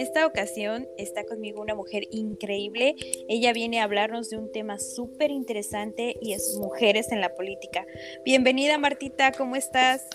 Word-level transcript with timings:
Esta 0.00 0.26
ocasión 0.26 0.86
está 0.96 1.24
conmigo 1.24 1.60
una 1.60 1.74
mujer 1.74 2.04
increíble. 2.10 2.94
Ella 3.28 3.52
viene 3.52 3.80
a 3.80 3.84
hablarnos 3.84 4.30
de 4.30 4.38
un 4.38 4.52
tema 4.52 4.78
súper 4.78 5.30
interesante 5.30 6.16
y 6.22 6.32
es 6.32 6.56
mujeres 6.60 7.10
en 7.10 7.20
la 7.20 7.34
política. 7.34 7.84
Bienvenida 8.24 8.78
Martita, 8.78 9.32
¿cómo 9.32 9.56
estás? 9.56 10.06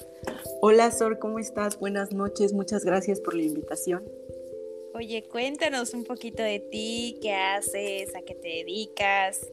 Hola 0.62 0.90
Sor, 0.92 1.20
¿cómo 1.20 1.40
estás? 1.40 1.78
Buenas 1.80 2.14
noches, 2.14 2.54
muchas 2.54 2.86
gracias 2.86 3.20
por 3.20 3.36
la 3.36 3.44
invitación. 3.44 4.04
Oye, 4.96 5.24
cuéntanos 5.24 5.94
un 5.94 6.06
poquito 6.06 6.44
de 6.44 6.60
ti, 6.60 7.18
qué 7.22 7.34
haces, 7.34 8.16
a 8.16 8.22
qué 8.22 8.36
te 8.36 8.48
dedicas. 8.48 9.52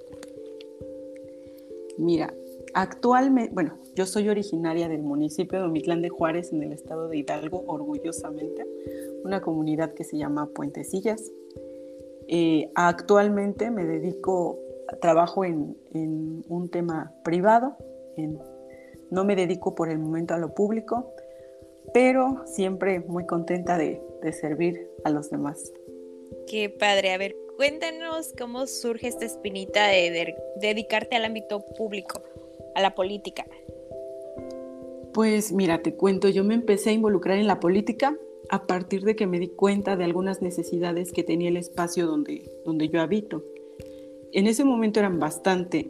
Mira, 1.99 2.33
actualmente, 2.75 3.53
bueno, 3.53 3.79
yo 3.95 4.07
soy 4.07 4.29
originaria 4.29 4.89
del 4.89 5.03
municipio 5.03 5.59
de 5.59 5.65
Omitlán 5.65 6.03
de 6.03 6.09
Juárez, 6.09 6.53
en 6.53 6.63
el 6.63 6.73
estado 6.73 7.09
de 7.09 7.19
Hidalgo, 7.19 7.65
orgullosamente, 7.67 8.65
una 9.25 9.41
comunidad 9.41 9.95
que 9.95 10.05
se 10.05 10.17
llama 10.17 10.47
Puentecillas. 10.47 11.31
Eh, 12.29 12.71
actualmente 12.75 13.71
me 13.71 13.85
dedico, 13.85 14.59
trabajo 15.01 15.45
en, 15.45 15.77
un 16.49 16.69
tema 16.71 17.13
privado, 17.25 17.77
no 19.11 19.25
me 19.25 19.35
dedico 19.35 19.75
por 19.75 19.91
el 19.91 19.99
momento 19.99 20.35
a 20.35 20.39
lo 20.39 20.55
público, 20.55 21.13
pero 21.93 22.43
siempre 22.47 23.01
muy 23.01 23.27
contenta 23.27 23.77
de, 23.77 24.01
de 24.23 24.33
servir 24.33 24.89
a 25.05 25.11
los 25.11 25.31
demás. 25.31 25.73
Qué 26.47 26.71
padre, 26.71 27.13
a 27.13 27.19
ver, 27.19 27.35
cuéntanos 27.57 28.33
cómo 28.39 28.67
surge 28.67 29.09
esta 29.09 29.25
espinita 29.25 29.89
de 29.89 30.35
dedicarte 30.61 31.17
al 31.17 31.25
ámbito 31.25 31.65
público, 31.77 32.23
a 32.75 32.81
la 32.81 32.95
política. 32.95 33.45
Pues 35.13 35.53
mira, 35.53 35.83
te 35.83 35.95
cuento, 35.95 36.29
yo 36.29 36.45
me 36.45 36.55
empecé 36.55 36.91
a 36.91 36.93
involucrar 36.93 37.39
en 37.39 37.49
la 37.49 37.59
política 37.59 38.17
a 38.51 38.67
partir 38.67 39.05
de 39.05 39.15
que 39.15 39.29
me 39.29 39.39
di 39.39 39.49
cuenta 39.49 39.97
de 39.97 40.03
algunas 40.03 40.43
necesidades 40.43 41.13
que 41.13 41.23
tenía 41.23 41.49
el 41.49 41.57
espacio 41.57 42.07
donde, 42.07 42.51
donde 42.65 42.89
yo 42.89 43.01
habito. 43.01 43.45
En 44.33 44.49
ese 44.49 44.65
momento 44.65 44.99
eran 44.99 45.21
bastante. 45.21 45.89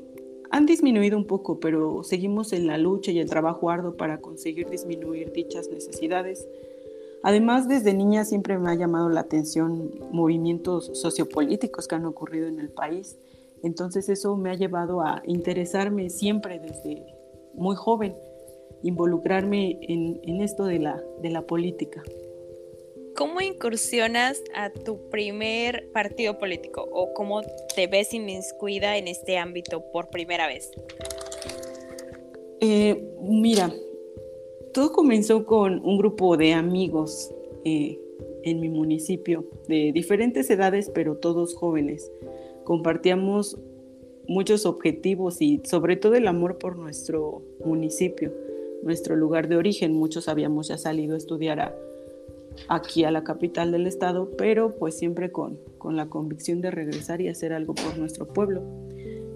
Han 0.50 0.67
disminuido 0.67 1.17
un 1.17 1.27
poco, 1.27 1.58
pero 1.58 2.05
seguimos 2.05 2.52
en 2.52 2.67
la 2.67 2.77
lucha 2.77 3.12
y 3.12 3.19
el 3.19 3.30
trabajo 3.30 3.70
arduo 3.70 3.97
para 3.97 4.20
conseguir 4.20 4.69
disminuir 4.69 5.33
dichas 5.33 5.70
necesidades. 5.70 6.47
Además, 7.22 7.67
desde 7.67 7.94
niña 7.94 8.27
siempre 8.27 8.58
me 8.58 8.70
ha 8.70 8.74
llamado 8.74 9.08
la 9.08 9.20
atención 9.20 9.91
movimientos 10.12 10.91
sociopolíticos 10.92 11.89
que 11.89 11.95
han 11.95 12.05
ocurrido 12.05 12.47
en 12.47 12.61
el 12.61 12.69
país. 12.69 13.17
Entonces 13.62 14.11
eso 14.11 14.36
me 14.36 14.50
ha 14.50 14.55
llevado 14.55 15.00
a 15.00 15.22
interesarme 15.24 16.11
siempre 16.11 16.58
desde 16.58 17.06
muy 17.55 17.74
joven 17.74 18.14
involucrarme 18.83 19.78
en, 19.83 20.41
esto 20.42 20.64
de 20.64 20.78
la, 20.78 21.02
de 21.22 21.30
la 21.30 21.42
política. 21.42 22.02
¿Cómo 23.21 23.43
incursionas 23.43 24.43
a 24.55 24.71
tu 24.71 25.11
primer 25.11 25.91
partido 25.93 26.39
político 26.39 26.89
o 26.91 27.13
cómo 27.13 27.43
te 27.77 27.87
ves 27.87 28.15
inmiscuida 28.15 28.97
en 28.97 29.09
este 29.09 29.37
ámbito 29.37 29.85
por 29.93 30.09
primera 30.09 30.47
vez? 30.47 30.71
Eh, 32.61 33.13
mira, 33.21 33.71
todo 34.73 34.92
comenzó 34.92 35.45
con 35.45 35.85
un 35.85 35.98
grupo 35.98 36.39
de 36.39 36.55
amigos 36.55 37.30
eh, 37.67 38.01
en 38.45 38.59
mi 38.59 38.70
municipio, 38.70 39.45
de 39.69 39.92
diferentes 39.92 40.48
edades, 40.48 40.89
pero 40.89 41.19
todos 41.19 41.55
jóvenes. 41.55 42.11
Compartíamos 42.64 43.59
muchos 44.29 44.64
objetivos 44.64 45.42
y 45.42 45.61
sobre 45.64 45.97
todo 45.97 46.14
el 46.14 46.27
amor 46.27 46.57
por 46.57 46.79
nuestro 46.79 47.42
municipio 47.67 48.33
nuestro 48.83 49.14
lugar 49.14 49.47
de 49.48 49.57
origen. 49.57 49.92
Muchos 49.92 50.27
habíamos 50.27 50.69
ya 50.69 50.79
salido 50.79 51.14
a 51.14 51.19
estudiar 51.19 51.61
aquí 52.69 53.05
a 53.05 53.11
la 53.11 53.25
capital 53.25 53.73
del 53.73 53.87
estado, 53.87 54.31
pero 54.37 54.77
pues 54.77 54.98
siempre 54.98 55.33
con, 55.33 55.59
con 55.79 55.97
la 55.97 56.09
convicción 56.09 56.61
de 56.61 56.71
regresar 56.71 57.21
y 57.21 57.29
hacer 57.29 57.53
algo 57.53 57.75
por 57.75 57.98
nuestro 57.98 58.27
pueblo. 58.27 58.63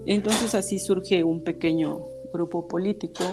Entonces 0.05 0.53
así 0.55 0.79
surge 0.79 1.23
un 1.23 1.43
pequeño 1.43 2.05
grupo 2.31 2.67
político, 2.67 3.23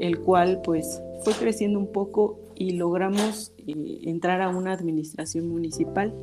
el 0.00 0.18
cual 0.20 0.60
pues 0.62 1.00
fue 1.22 1.32
creciendo 1.32 1.78
un 1.78 1.90
poco 1.92 2.38
y 2.54 2.72
logramos 2.72 3.52
eh, 3.66 4.00
entrar 4.04 4.42
a 4.42 4.48
una 4.48 4.72
administración 4.72 5.48
municipal. 5.48 6.14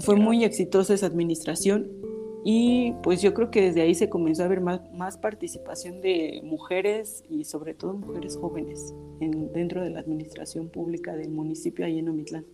Fue 0.00 0.16
muy 0.16 0.44
exitosa 0.44 0.94
esa 0.94 1.06
administración 1.06 2.01
y 2.44 2.92
pues 3.02 3.22
yo 3.22 3.34
creo 3.34 3.50
que 3.50 3.62
desde 3.62 3.82
ahí 3.82 3.94
se 3.94 4.08
comenzó 4.08 4.42
a 4.42 4.48
ver 4.48 4.60
más, 4.60 4.80
más 4.92 5.16
participación 5.16 6.00
de 6.00 6.40
mujeres 6.44 7.22
y 7.28 7.44
sobre 7.44 7.74
todo 7.74 7.94
mujeres 7.94 8.36
jóvenes 8.36 8.94
en, 9.20 9.52
dentro 9.52 9.80
de 9.82 9.90
la 9.90 10.00
administración 10.00 10.68
pública 10.68 11.14
del 11.14 11.30
municipio 11.30 11.84
ahí 11.84 12.00
en 12.00 12.08
Omitlán. 12.08 12.44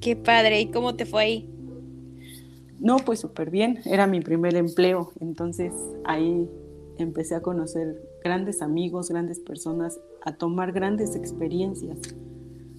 Qué 0.00 0.14
padre, 0.14 0.60
¿y 0.60 0.66
cómo 0.66 0.94
te 0.94 1.06
fue 1.06 1.22
ahí? 1.22 1.50
No, 2.78 2.98
pues 2.98 3.20
súper 3.20 3.50
bien, 3.50 3.80
era 3.84 4.06
mi 4.06 4.20
primer 4.20 4.54
empleo, 4.54 5.10
entonces 5.20 5.72
ahí 6.04 6.48
empecé 6.98 7.34
a 7.34 7.40
conocer 7.40 8.00
grandes 8.22 8.62
amigos, 8.62 9.08
grandes 9.08 9.40
personas, 9.40 9.98
a 10.22 10.36
tomar 10.36 10.72
grandes 10.72 11.16
experiencias. 11.16 11.98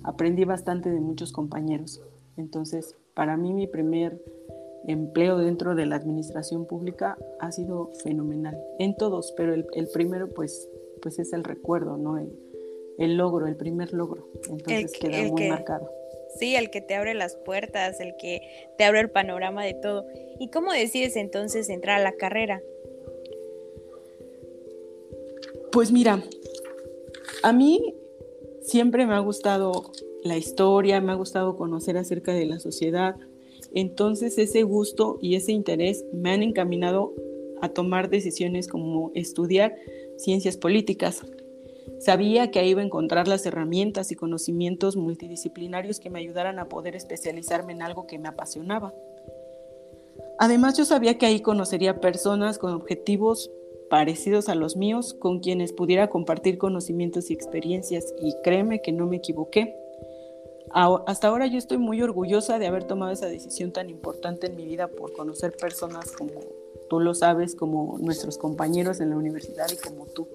Aprendí 0.04 0.46
bastante 0.46 0.90
de 0.90 1.00
muchos 1.00 1.32
compañeros. 1.32 2.02
Entonces, 2.38 2.96
para 3.14 3.36
mí 3.36 3.54
mi 3.54 3.68
primer 3.68 4.22
empleo 4.86 5.38
dentro 5.38 5.76
de 5.76 5.86
la 5.86 5.96
administración 5.96 6.66
pública 6.66 7.18
ha 7.40 7.52
sido 7.52 7.92
fenomenal, 8.04 8.58
en 8.80 8.96
todos, 8.96 9.34
pero 9.36 9.54
el, 9.54 9.88
primero 9.94 10.30
pues, 10.30 10.70
pues 11.02 11.20
es 11.20 11.34
el 11.34 11.44
recuerdo, 11.44 11.98
¿no? 11.98 12.18
El, 12.18 13.18
logro, 13.18 13.48
el 13.48 13.56
primer 13.56 13.94
logro, 13.94 14.28
entonces 14.50 14.92
queda 14.94 15.32
muy 15.32 15.50
marcado. 15.50 15.90
Sí, 16.40 16.56
el 16.56 16.70
que 16.70 16.82
te 16.82 16.96
abre 16.96 17.14
las 17.14 17.36
puertas, 17.36 18.00
el 18.00 18.16
que 18.18 18.42
te 18.78 18.84
abre 18.84 19.00
el 19.00 19.10
panorama 19.10 19.64
de 19.64 19.74
todo. 19.74 20.06
¿Y 20.40 20.50
cómo 20.50 20.72
decides 20.72 21.16
entonces 21.16 21.70
entrar 21.70 22.00
a 22.00 22.04
la 22.04 22.14
carrera? 22.14 22.62
Pues 25.72 25.92
mira, 25.92 26.24
a 27.44 27.54
mí 27.54 27.96
siempre 28.62 29.06
me 29.06 29.14
ha 29.14 29.20
gustado 29.20 29.92
la 30.24 30.38
historia, 30.38 31.02
me 31.02 31.12
ha 31.12 31.16
gustado 31.16 31.56
conocer 31.56 31.98
acerca 31.98 32.34
de 32.34 32.46
la 32.46 32.60
sociedad, 32.60 33.16
entonces 33.74 34.38
ese 34.38 34.64
gusto 34.64 35.18
y 35.22 35.36
ese 35.36 35.52
interés 35.52 36.06
me 36.14 36.32
han 36.32 36.44
encaminado 36.44 37.14
a 37.62 37.70
tomar 37.70 38.10
decisiones 38.10 38.68
como 38.68 39.12
estudiar 39.16 39.76
ciencias 40.18 40.58
políticas. 40.58 41.24
Sabía 42.00 42.52
que 42.52 42.60
ahí 42.60 42.70
iba 42.70 42.82
a 42.82 42.86
encontrar 42.86 43.28
las 43.28 43.46
herramientas 43.46 44.12
y 44.12 44.16
conocimientos 44.16 44.96
multidisciplinarios 44.96 46.00
que 46.00 46.10
me 46.10 46.20
ayudaran 46.20 46.60
a 46.60 46.70
poder 46.70 46.96
especializarme 46.96 47.74
en 47.74 47.82
algo 47.82 48.06
que 48.06 48.20
me 48.20 48.28
apasionaba. 48.28 48.94
Además 50.38 50.78
yo 50.78 50.86
sabía 50.86 51.18
que 51.18 51.26
ahí 51.26 51.42
conocería 51.42 52.00
personas 52.00 52.60
con 52.60 52.74
objetivos 52.74 53.50
parecidos 53.90 54.50
a 54.50 54.56
los 54.56 54.76
míos, 54.76 55.14
con 55.14 55.40
quienes 55.40 55.74
pudiera 55.74 56.10
compartir 56.10 56.58
conocimientos 56.58 57.32
y 57.32 57.34
experiencias, 57.34 58.14
y 58.22 58.36
créeme 58.44 58.82
que 58.82 58.92
no 58.92 59.08
me 59.08 59.18
equivoqué 59.18 59.76
hasta 60.74 61.28
ahora 61.28 61.48
yo 61.48 61.58
estoy 61.58 61.78
muy 61.78 62.02
orgullosa 62.02 62.60
de 62.60 62.68
haber 62.68 62.84
tomado 62.84 63.12
esa 63.12 63.28
decisión 63.28 63.72
tan 63.72 63.90
importante 63.90 64.48
en 64.48 64.56
mi 64.56 64.66
vida 64.66 64.88
por 64.88 65.14
conocer 65.14 65.56
personas 65.56 66.12
como 66.12 66.32
tú 66.90 67.00
lo 67.00 67.14
sabes, 67.14 67.56
como 67.56 67.98
nuestros 68.00 68.38
compañeros 68.38 69.00
en 69.00 69.10
la 69.10 69.18
universidad 69.18 69.68
y 69.72 69.78
como 69.78 70.06
tú, 70.06 70.28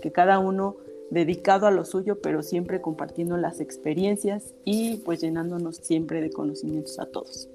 que 0.00 0.12
cada 0.12 0.38
uno 0.38 0.76
dedicado 1.10 1.66
a 1.66 1.70
lo 1.70 1.84
suyo, 1.84 2.20
pero 2.20 2.42
siempre 2.42 2.80
compartiendo 2.80 3.36
las 3.36 3.60
experiencias 3.60 4.54
y 4.64 4.96
pues 4.98 5.20
llenándonos 5.20 5.76
siempre 5.76 6.20
de 6.20 6.30
conocimientos 6.30 6.98
a 6.98 7.06
todos. 7.06 7.48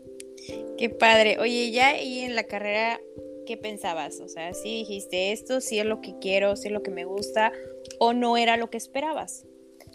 Qué 0.77 0.89
padre. 0.89 1.37
Oye, 1.39 1.71
ya 1.71 1.89
ahí 1.89 2.19
en 2.19 2.35
la 2.35 2.43
carrera, 2.43 2.99
¿qué 3.45 3.57
pensabas? 3.57 4.19
O 4.19 4.27
sea, 4.27 4.53
si 4.53 4.79
dijiste 4.79 5.31
esto, 5.31 5.61
si 5.61 5.79
es 5.79 5.85
lo 5.85 6.01
que 6.01 6.17
quiero, 6.19 6.55
si 6.55 6.67
es 6.67 6.73
lo 6.73 6.83
que 6.83 6.91
me 6.91 7.05
gusta, 7.05 7.51
o 7.99 8.13
no 8.13 8.37
era 8.37 8.57
lo 8.57 8.69
que 8.69 8.77
esperabas. 8.77 9.45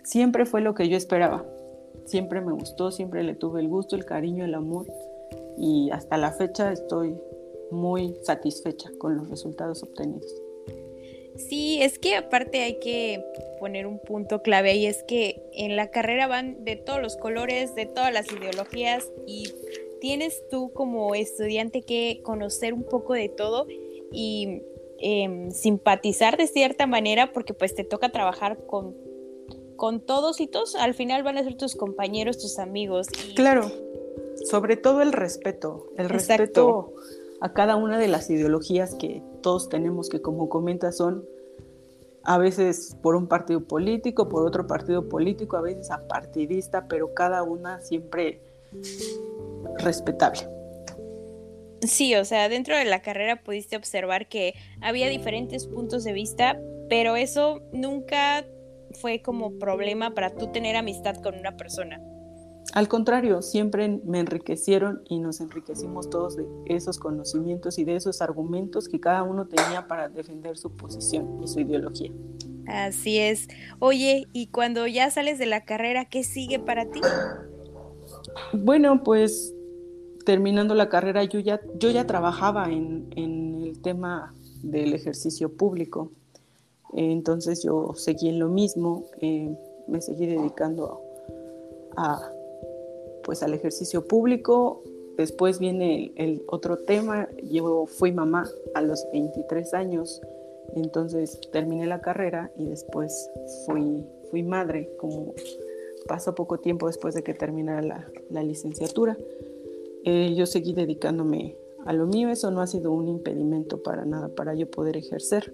Siempre 0.05 0.47
fue 0.47 0.61
lo 0.61 0.75
que 0.75 0.89
yo 0.89 0.97
esperaba 0.97 1.45
siempre 2.09 2.41
me 2.41 2.53
gustó, 2.53 2.91
siempre 2.91 3.23
le 3.23 3.35
tuve 3.35 3.61
el 3.61 3.69
gusto, 3.69 3.97
el 3.97 4.05
cariño, 4.05 4.45
el 4.45 4.55
amor 4.55 4.87
y 5.57 5.91
hasta 5.91 6.17
la 6.17 6.33
fecha 6.33 6.73
estoy 6.73 7.17
muy 7.71 8.17
satisfecha 8.23 8.91
con 8.99 9.17
los 9.17 9.29
resultados 9.29 9.83
obtenidos. 9.83 10.33
Sí, 11.37 11.79
es 11.81 11.99
que 11.99 12.17
aparte 12.17 12.63
hay 12.63 12.81
que 12.81 13.25
poner 13.61 13.87
un 13.87 14.01
punto 14.01 14.43
clave 14.43 14.71
ahí, 14.71 14.87
es 14.87 15.05
que 15.05 15.41
en 15.53 15.77
la 15.77 15.89
carrera 15.91 16.27
van 16.27 16.65
de 16.65 16.75
todos 16.77 17.01
los 17.01 17.17
colores, 17.17 17.75
de 17.77 17.87
todas 17.87 18.13
las 18.13 18.27
ideologías 18.33 19.09
y 19.27 19.53
tienes 20.01 20.43
tú 20.49 20.73
como 20.73 21.15
estudiante 21.15 21.83
que 21.83 22.21
conocer 22.25 22.75
un 22.75 22.83
poco 22.83 23.15
de 23.15 23.29
todo 23.29 23.67
y 24.11 24.63
em, 24.99 25.53
simpatizar 25.53 26.37
de 26.37 26.49
cierta 26.49 26.87
manera 26.87 27.33
porque 27.33 27.55
pues 27.55 27.75
te 27.75 27.85
toca 27.85 28.11
trabajar 28.11 28.67
con, 28.67 28.97
con 29.79 30.01
todos 30.01 30.41
y 30.41 30.49
todos 30.49 30.75
al 30.75 30.93
final 30.93 31.23
van 31.23 31.39
a 31.39 31.45
ser 31.45 31.57
tus 31.57 31.77
compañeros, 31.77 32.37
tus 32.37 32.59
amigos. 32.59 33.07
Claro, 33.37 33.71
sobre 34.45 34.77
todo 34.77 35.01
el 35.01 35.13
respeto, 35.13 35.87
el 35.97 36.09
respeto 36.11 36.93
a 37.41 37.53
cada 37.55 37.77
una 37.77 37.97
de 37.97 38.09
las 38.09 38.29
ideologías 38.29 38.97
que 38.97 39.23
todos 39.41 39.69
tenemos 39.69 40.09
que 40.09 40.21
como 40.21 40.49
comentas 40.49 40.97
son 40.97 41.25
a 42.25 42.39
veces 42.39 42.97
por 43.01 43.15
un 43.15 43.29
partido 43.29 43.61
político, 43.61 44.29
por 44.29 44.45
otro 44.45 44.67
partido 44.67 45.09
político, 45.09 45.57
a 45.57 45.63
veces 45.63 45.93
apartidista, 45.93 46.89
pero 46.89 47.15
cada 47.15 47.45
una 47.45 47.81
siempre 47.81 48.41
respetable. 49.79 50.41
Sí, 51.83 52.17
o 52.17 52.25
sea, 52.25 52.49
dentro 52.49 52.77
de 52.77 52.85
la 52.85 53.01
carrera 53.01 53.45
pudiste 53.45 53.77
observar 53.77 54.29
que 54.29 54.55
había 54.81 55.09
diferentes 55.09 55.69
puntos 55.69 56.03
de 56.03 56.13
vista, 56.13 56.61
pero 56.89 57.15
eso 57.15 57.63
nunca 57.73 58.45
fue 59.01 59.23
como 59.23 59.59
problema 59.59 60.15
para 60.15 60.35
tú 60.35 60.51
tener 60.53 60.77
amistad 60.77 61.17
con 61.23 61.39
una 61.39 61.57
persona. 61.57 62.01
Al 62.75 62.87
contrario, 62.87 63.41
siempre 63.41 64.01
me 64.05 64.21
enriquecieron 64.21 65.03
y 65.09 65.21
nos 65.21 65.41
enriquecimos 65.41 66.11
todos 66.11 66.37
de 66.37 66.47
esos 66.67 66.99
conocimientos 66.99 67.79
y 67.79 67.85
de 67.85 67.97
esos 67.97 68.21
argumentos 68.21 68.89
que 68.89 69.01
cada 69.01 69.23
uno 69.23 69.47
tenía 69.47 69.89
para 69.89 70.09
defender 70.09 70.59
su 70.59 70.77
posición 70.77 71.43
y 71.43 71.49
su 71.49 71.61
ideología. 71.61 72.13
Así 72.67 73.19
es. 73.19 73.49
Oye, 73.79 74.27
y 74.35 74.49
cuando 74.49 74.87
ya 74.87 75.11
sales 75.11 75.39
de 75.39 75.47
la 75.47 75.65
carrera, 75.65 76.05
¿qué 76.05 76.23
sigue 76.23 76.59
para 76.59 76.85
ti? 76.91 77.01
Bueno, 78.53 79.03
pues 79.03 79.55
terminando 80.25 80.75
la 80.75 80.91
carrera 80.91 81.25
yo 81.25 81.41
ya, 81.41 81.61
yo 81.79 81.91
ya 81.91 82.07
trabajaba 82.07 82.71
en, 82.71 83.09
el 83.17 83.81
tema 83.81 84.35
del 84.63 84.93
ejercicio 84.93 85.57
público. 85.57 86.13
Entonces 86.95 87.63
yo 87.63 87.93
seguí 87.95 88.29
en 88.29 88.39
lo 88.39 88.49
mismo, 88.49 89.05
eh, 89.21 89.55
me 89.87 90.01
seguí 90.01 90.27
dedicando 90.27 91.01
a, 91.97 92.33
pues 93.25 93.43
al 93.43 93.55
ejercicio 93.55 94.07
público. 94.07 94.83
Después 95.17 95.59
viene 95.59 96.13
el, 96.17 96.43
otro 96.47 96.79
tema, 96.79 97.29
yo 97.43 97.87
fui 97.87 98.13
mamá 98.13 98.49
a 98.75 98.83
los 98.83 99.05
23 99.13 99.75
años, 99.75 100.23
entonces 100.77 101.41
terminé 101.51 101.87
la 101.87 102.01
carrera 102.01 102.53
y 102.57 102.67
después 102.67 103.29
fui, 103.67 104.07
fui 104.31 104.45
madre, 104.45 104.89
como 104.99 105.35
pasó 106.07 106.35
poco 106.35 106.59
tiempo 106.59 106.87
después 106.87 107.15
de 107.15 107.23
que 107.23 107.35
terminara 107.35 108.07
la, 108.31 108.43
licenciatura. 108.43 109.17
Eh, 110.05 110.35
yo 110.37 110.47
seguí 110.47 110.73
dedicándome 110.73 111.57
a 111.85 111.93
lo 111.93 112.07
mío, 112.07 112.31
eso 112.31 112.51
no 112.51 112.61
ha 112.61 112.67
sido 112.67 112.93
un 112.93 113.09
impedimento 113.09 113.83
para 113.83 114.05
nada, 114.05 114.29
para 114.29 114.55
yo 114.55 114.71
poder 114.71 114.97
ejercer. 114.97 115.53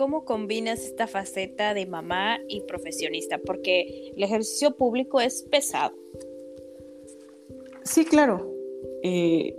¿Cómo 0.00 0.24
combinas 0.24 0.80
esta 0.80 1.06
faceta 1.06 1.74
de 1.74 1.84
mamá 1.84 2.38
y 2.48 2.62
profesionista? 2.62 3.36
Porque 3.36 4.14
el 4.16 4.22
ejercicio 4.22 4.74
público 4.74 5.20
es 5.20 5.42
pesado. 5.42 5.92
Sí, 7.82 8.06
claro. 8.06 8.50
Eh, 9.02 9.54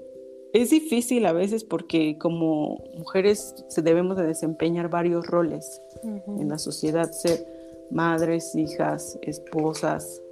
es 0.52 0.72
difícil 0.72 1.28
a 1.28 1.34
veces 1.34 1.64
porque 1.64 2.18
como 2.18 2.84
mujeres 2.98 3.54
debemos 3.84 4.18
de 4.18 4.26
desempeñar 4.26 4.90
varios 4.90 5.28
roles 5.28 5.80
en 6.04 6.50
la 6.50 6.58
sociedad, 6.58 7.12
ser 7.12 7.46
madres, 7.92 8.56
hijas, 8.56 9.20
esposas, 9.22 10.24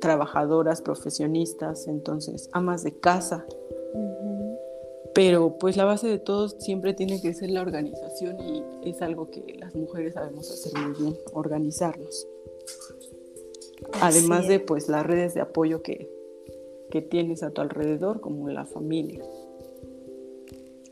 trabajadoras, 0.00 0.80
profesionistas, 0.80 1.86
entonces 1.86 2.48
amas 2.54 2.82
de 2.82 2.98
casa. 2.98 3.44
Pero 5.14 5.58
pues 5.58 5.76
la 5.76 5.84
base 5.84 6.08
de 6.08 6.18
todo 6.18 6.48
siempre 6.48 6.92
tiene 6.92 7.20
que 7.22 7.32
ser 7.34 7.50
la 7.50 7.62
organización 7.62 8.36
y 8.40 8.90
es 8.90 9.00
algo 9.00 9.30
que 9.30 9.56
las 9.58 9.74
mujeres 9.74 10.14
sabemos 10.14 10.50
hacer 10.50 10.72
muy 10.80 10.98
bien, 10.98 11.16
organizarnos. 11.32 12.26
Además 14.00 14.48
de 14.48 14.60
pues 14.60 14.88
las 14.88 15.06
redes 15.06 15.34
de 15.34 15.40
apoyo 15.40 15.82
que, 15.82 16.10
que 16.90 17.00
tienes 17.00 17.42
a 17.42 17.50
tu 17.50 17.60
alrededor, 17.60 18.20
como 18.20 18.48
la 18.48 18.66
familia. 18.66 19.22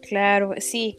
Claro, 0.03 0.53
sí, 0.59 0.99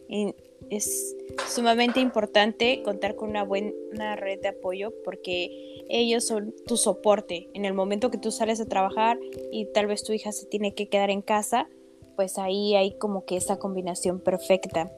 es 0.70 1.16
sumamente 1.48 2.00
importante 2.00 2.82
contar 2.82 3.14
con 3.14 3.30
una 3.30 3.44
buena 3.44 4.16
red 4.16 4.40
de 4.40 4.48
apoyo 4.48 4.92
porque 5.04 5.84
ellos 5.88 6.24
son 6.24 6.54
tu 6.66 6.76
soporte. 6.76 7.48
En 7.54 7.64
el 7.64 7.74
momento 7.74 8.10
que 8.10 8.18
tú 8.18 8.30
sales 8.30 8.60
a 8.60 8.66
trabajar 8.66 9.18
y 9.52 9.66
tal 9.66 9.86
vez 9.86 10.02
tu 10.02 10.12
hija 10.12 10.32
se 10.32 10.46
tiene 10.46 10.74
que 10.74 10.88
quedar 10.88 11.10
en 11.10 11.22
casa, 11.22 11.68
pues 12.16 12.38
ahí 12.38 12.74
hay 12.74 12.96
como 12.98 13.24
que 13.24 13.36
esa 13.36 13.58
combinación 13.58 14.20
perfecta. 14.20 14.92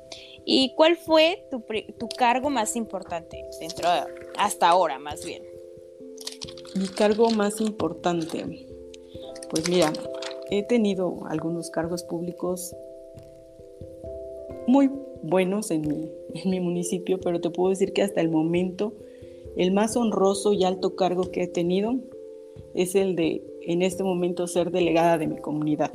¿Y 0.44 0.74
cuál 0.76 0.96
fue 0.96 1.46
tu, 1.50 2.08
cargo 2.16 2.50
más 2.50 2.76
importante 2.76 3.44
dentro 3.60 3.88
hasta 4.38 4.68
ahora 4.68 4.98
más 4.98 5.24
bien? 5.24 5.42
Mi 6.74 6.88
cargo 6.88 7.30
más 7.30 7.60
importante. 7.60 8.66
Pues 9.50 9.68
mira, 9.68 9.92
he 10.50 10.62
tenido 10.62 11.20
algunos 11.28 11.70
cargos 11.70 12.04
públicos 12.04 12.74
muy 14.66 14.90
buenos 15.22 15.70
en 15.70 16.10
mi 16.44 16.60
municipio, 16.60 17.18
pero 17.20 17.40
te 17.40 17.50
puedo 17.50 17.70
decir 17.70 17.92
que 17.92 18.02
hasta 18.02 18.20
el 18.20 18.28
momento 18.28 18.92
el 19.56 19.72
más 19.72 19.96
honroso 19.96 20.52
y 20.52 20.64
alto 20.64 20.96
cargo 20.96 21.30
que 21.30 21.44
he 21.44 21.48
tenido 21.48 21.94
es 22.74 22.94
el 22.94 23.16
de 23.16 23.42
en 23.62 23.82
este 23.82 24.04
momento 24.04 24.46
ser 24.46 24.70
delegada 24.70 25.18
de 25.18 25.26
mi 25.26 25.38
comunidad. 25.38 25.92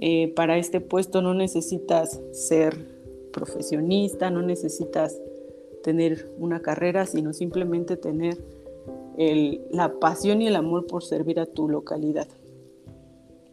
Eh, 0.00 0.32
para 0.34 0.56
este 0.56 0.80
puesto 0.80 1.22
no 1.22 1.34
necesitas 1.34 2.20
ser 2.32 2.86
profesionista, 3.32 4.30
no 4.30 4.42
necesitas 4.42 5.20
tener 5.82 6.32
una 6.38 6.60
carrera, 6.60 7.06
sino 7.06 7.32
simplemente 7.32 7.96
tener 7.96 8.38
la 9.70 9.98
pasión 10.00 10.40
y 10.40 10.46
el 10.46 10.56
amor 10.56 10.86
por 10.86 11.04
servir 11.04 11.40
a 11.40 11.46
tu 11.46 11.68
localidad. 11.68 12.26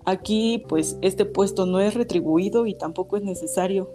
Aquí, 0.05 0.63
pues, 0.69 0.97
este 1.01 1.25
puesto 1.25 1.65
no 1.65 1.81
es 1.81 1.93
retribuido 1.93 2.65
y 2.65 2.73
tampoco 2.73 3.17
es 3.17 3.23
necesario. 3.23 3.89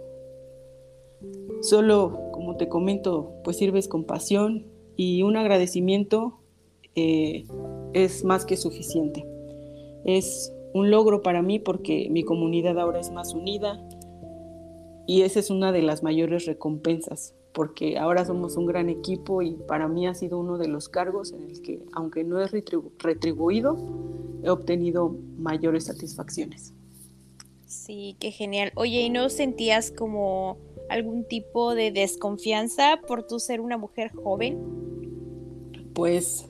Solo, 1.61 2.29
como 2.31 2.55
te 2.55 2.69
comento, 2.69 3.31
pues 3.43 3.57
sirves 3.57 3.87
con 3.87 4.03
pasión 4.03 4.67
y 4.95 5.23
un 5.23 5.37
agradecimiento 5.37 6.37
eh, 6.93 7.45
es 7.93 8.23
más 8.23 8.45
que 8.45 8.57
suficiente. 8.57 9.25
Es 10.05 10.53
un 10.73 10.91
logro 10.91 11.21
para 11.21 11.41
mí 11.41 11.59
porque 11.59 12.07
mi 12.09 12.23
comunidad 12.23 12.79
ahora 12.79 12.99
es 12.99 13.11
más 13.11 13.33
unida 13.33 13.81
y 15.05 15.21
esa 15.21 15.39
es 15.39 15.49
una 15.49 15.71
de 15.71 15.81
las 15.81 16.03
mayores 16.03 16.45
recompensas 16.45 17.35
porque 17.53 17.97
ahora 17.97 18.25
somos 18.25 18.57
un 18.57 18.65
gran 18.65 18.89
equipo 18.89 19.41
y 19.41 19.53
para 19.53 19.87
mí 19.87 20.07
ha 20.07 20.15
sido 20.15 20.39
uno 20.39 20.57
de 20.57 20.67
los 20.67 20.89
cargos 20.89 21.31
en 21.31 21.43
el 21.43 21.61
que, 21.61 21.79
aunque 21.93 22.23
no 22.23 22.41
es 22.41 22.51
retribuido, 22.99 23.77
he 24.43 24.49
obtenido 24.49 25.15
mayores 25.37 25.85
satisfacciones. 25.85 26.73
Sí, 27.67 28.15
qué 28.19 28.31
genial. 28.31 28.71
Oye, 28.75 29.01
¿y 29.01 29.09
no 29.09 29.29
sentías 29.29 29.91
como 29.91 30.57
algún 30.89 31.25
tipo 31.25 31.75
de 31.75 31.91
desconfianza 31.91 32.99
por 33.07 33.25
tú 33.25 33.39
ser 33.39 33.61
una 33.61 33.77
mujer 33.77 34.11
joven? 34.11 34.57
Pues, 35.93 36.47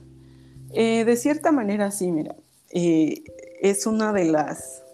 eh, 0.72 1.04
de 1.04 1.16
cierta 1.16 1.52
manera 1.52 1.90
sí, 1.90 2.10
mira. 2.10 2.34
Eh, 2.70 3.22
es 3.60 3.86
una 3.86 4.12
de 4.12 4.26
las 4.26 4.84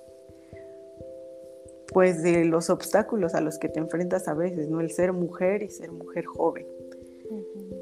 pues 1.92 2.22
de 2.22 2.44
los 2.44 2.70
obstáculos 2.70 3.34
a 3.34 3.40
los 3.40 3.58
que 3.58 3.68
te 3.68 3.80
enfrentas 3.80 4.28
a 4.28 4.34
veces, 4.34 4.68
¿no? 4.68 4.80
El 4.80 4.90
ser 4.90 5.12
mujer 5.12 5.62
y 5.62 5.70
ser 5.70 5.90
mujer 5.90 6.24
joven. 6.24 6.66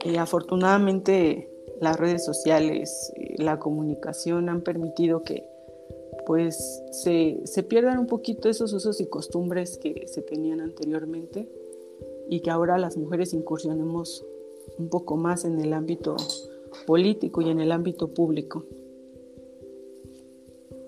Y 0.05 0.17
afortunadamente 0.17 1.51
las 1.81 1.99
redes 1.99 2.25
sociales, 2.25 3.13
eh, 3.17 3.35
la 3.39 3.59
comunicación 3.59 4.49
han 4.49 4.63
permitido 4.63 5.23
que 5.23 5.45
pues 6.27 6.83
se, 6.91 7.41
se, 7.45 7.63
pierdan 7.63 7.99
un 7.99 8.07
poquito 8.07 8.49
esos 8.49 8.73
usos 8.73 9.01
y 9.01 9.07
costumbres 9.07 9.79
que 9.79 10.07
se 10.09 10.21
tenían 10.21 10.61
anteriormente 10.61 11.49
y 12.29 12.41
que 12.41 12.51
ahora 12.51 12.77
las 12.77 12.99
mujeres 12.99 13.33
incursionemos 13.33 14.27
un 14.79 14.91
poco 14.91 15.17
más 15.17 15.45
en 15.45 15.61
el 15.61 15.73
ámbito 15.73 16.17
político 16.87 17.41
y 17.41 17.49
en 17.49 17.61
el 17.61 17.73
ámbito 17.73 18.09
público. 18.09 18.65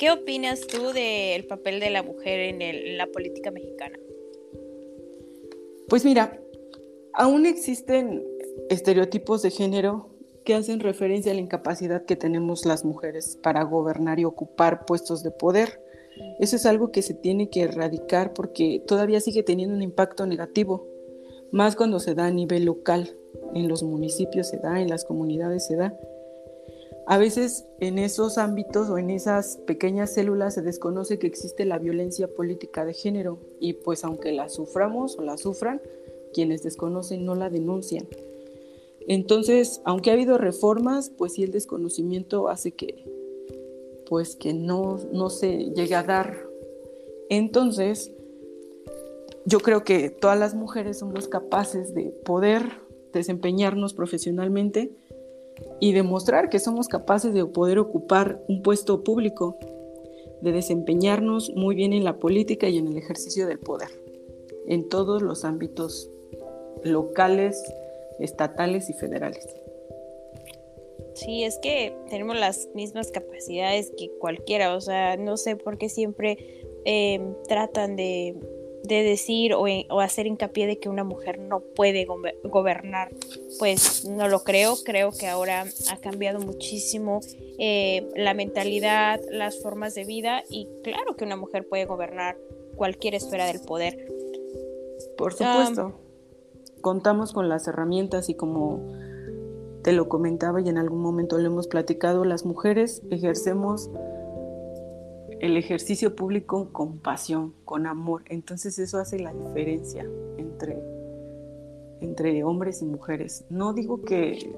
¿Qué 0.01 0.11
opinas 0.11 0.61
tú 0.67 0.95
del 0.95 1.45
papel 1.45 1.79
de 1.79 1.91
la 1.91 2.03
mujer 2.03 2.41
en, 2.41 2.97
la 2.97 3.07
política 3.09 3.51
mexicana? 3.51 3.99
Pues 5.91 6.07
mira, 6.07 6.41
aún 7.13 7.45
existen 7.45 8.25
estereotipos 8.71 9.43
de 9.43 9.51
género 9.51 10.09
que 10.47 10.55
hacen 10.55 10.81
referencia 10.81 11.33
a 11.33 11.35
la 11.35 11.43
incapacidad 11.43 12.07
que 12.07 12.17
tenemos 12.17 12.65
las 12.65 12.83
mujeres 12.83 13.39
para 13.43 13.63
gobernar 13.63 14.19
y 14.19 14.25
ocupar 14.25 14.87
puestos 14.87 15.23
de 15.23 15.33
poder. 15.33 15.83
Eso 16.39 16.57
es 16.57 16.65
algo 16.65 16.93
que 16.93 17.03
se 17.03 17.13
tiene 17.13 17.51
que 17.51 17.65
erradicar 17.65 18.33
porque 18.33 18.83
todavía 18.87 19.21
sigue 19.21 19.43
teniendo 19.43 19.77
un 19.77 19.83
impacto 19.83 20.25
negativo, 20.25 20.89
más 21.53 21.77
cuando 21.77 22.01
se 22.01 22.15
da 22.15 22.25
a 22.25 22.31
nivel 22.31 22.65
local, 22.65 23.19
en 23.55 23.69
los 23.69 23.83
municipios 23.83 24.49
se 24.49 24.57
da, 24.57 24.81
en 24.81 24.89
las 24.89 25.05
comunidades 25.05 25.67
se 25.67 25.77
da. 25.77 25.95
A 27.11 27.19
veces 27.19 27.67
en 27.81 27.99
esos 27.99 28.39
ámbitos 28.39 28.89
o 28.89 28.97
en 28.97 29.11
esas 29.11 29.57
pequeñas 29.67 30.15
células 30.15 30.55
se 30.55 30.63
desconoce 30.63 31.19
que 31.19 31.27
existe 31.27 31.65
la 31.65 31.81
violencia 31.81 32.29
política 32.29 32.85
de 32.85 32.95
género 32.95 33.41
y 33.59 33.73
pues 33.73 34.05
aunque 34.05 34.31
la 34.31 34.49
suframos 34.49 35.19
o 35.19 35.23
la 35.23 35.37
sufran, 35.37 35.83
quienes 36.33 36.63
desconocen 36.63 37.25
no 37.25 37.35
la 37.35 37.51
denuncian. 37.51 38.07
Entonces, 39.09 39.83
aunque 39.85 40.11
ha 40.11 40.13
habido 40.13 40.39
reformas, 40.39 41.11
pues 41.11 41.33
sí 41.33 41.43
el 41.43 41.51
desconocimiento 41.51 42.49
hace 42.49 42.71
que 42.71 43.05
pues 44.09 44.37
que 44.37 44.55
no, 44.55 45.01
no 45.13 45.31
se 45.31 45.73
llegue 45.75 45.97
a 45.97 46.05
dar. 46.05 46.47
Entonces, 47.29 48.13
yo 49.47 49.59
creo 49.59 49.83
que 49.83 50.11
todas 50.11 50.39
las 50.39 50.55
mujeres 50.55 51.01
somos 51.01 51.27
capaces 51.27 51.93
de 51.93 52.05
poder 52.25 52.63
desempeñarnos 53.13 53.95
profesionalmente 53.95 54.93
y 55.81 55.93
demostrar 55.93 56.49
que 56.49 56.59
somos 56.59 56.89
capaces 56.89 57.33
de 57.33 57.45
poder 57.47 57.79
ocupar 57.79 58.43
un 58.49 58.63
puesto 58.63 59.03
público, 59.03 59.57
de 60.41 60.53
desempeñarnos 60.53 61.53
muy 61.55 61.75
bien 61.75 61.93
en 61.93 62.05
la 62.05 62.19
política 62.19 62.69
y 62.69 62.79
en 62.79 62.89
el 62.89 62.97
ejercicio 62.97 63.47
del 63.47 63.59
poder, 63.59 63.89
en 64.67 64.89
todos 64.89 65.23
los 65.23 65.45
ámbitos 65.45 66.11
locales, 66.83 67.63
estatales 68.19 68.91
y 68.91 68.95
federales. 68.95 69.47
Sí, 71.15 71.45
es 71.45 71.59
que 71.59 71.95
tenemos 72.09 72.39
las 72.39 72.69
mismas 72.75 73.11
capacidades 73.11 73.93
que 73.97 74.11
cualquiera, 74.19 74.75
o 74.75 74.81
sea, 74.81 75.17
no 75.17 75.37
sé 75.37 75.57
por 75.57 75.77
qué 75.77 75.89
siempre 75.89 76.39
eh, 76.85 77.21
tratan 77.47 77.97
de 77.97 78.37
de 78.85 79.03
decir 79.03 79.55
o, 79.55 79.67
hacer 80.01 80.27
hincapié 80.27 80.67
de 80.67 80.79
que 80.79 80.89
una 80.89 81.05
mujer 81.05 81.39
no 81.39 81.61
puede 81.61 82.07
gobernar, 82.45 83.11
pues 83.59 84.05
no 84.05 84.29
lo 84.29 84.43
creo. 84.43 84.77
Creo 84.85 85.11
que 85.13 85.27
ahora 85.27 85.67
ha 85.91 85.97
cambiado 85.99 86.41
muchísimo 86.41 87.21
eh, 87.59 88.09
la 88.17 88.35
mentalidad, 88.35 89.21
las 89.31 89.63
formas 89.63 89.95
de 89.95 90.05
vida 90.05 90.43
y 90.49 90.69
claro 90.83 91.17
que 91.17 91.25
una 91.25 91.37
mujer 91.37 91.67
puede 91.69 91.85
gobernar 91.85 92.37
cualquier 92.77 93.15
esfera 93.15 93.47
del 93.47 93.61
poder. 93.61 94.07
Por 95.17 95.33
supuesto. 95.33 95.93
Contamos 96.81 97.35
con 97.35 97.51
las 97.51 97.69
herramientas 97.69 98.31
y 98.31 98.35
como 98.35 98.81
te 99.83 99.93
lo 99.93 100.09
comentaba 100.09 100.61
y 100.61 100.69
en 100.69 100.79
algún 100.79 101.01
momento 101.01 101.39
lo 101.39 101.47
hemos 101.47 101.67
platicado, 101.67 102.25
las 102.25 102.45
mujeres 102.45 103.03
ejercemos 103.11 103.91
el 105.41 105.57
ejercicio 105.57 106.15
público 106.15 106.71
con 106.71 106.99
pasión, 106.99 107.55
con 107.65 107.87
amor. 107.87 108.23
Entonces 108.29 108.79
eso 108.79 108.99
hace 108.99 109.19
la 109.19 109.33
diferencia 109.33 110.07
entre, 110.37 110.79
entre 112.01 112.45
hombres 112.45 112.83
y 112.83 112.85
mujeres. 112.85 113.47
No 113.49 113.73
digo 113.73 114.03
que 114.03 114.53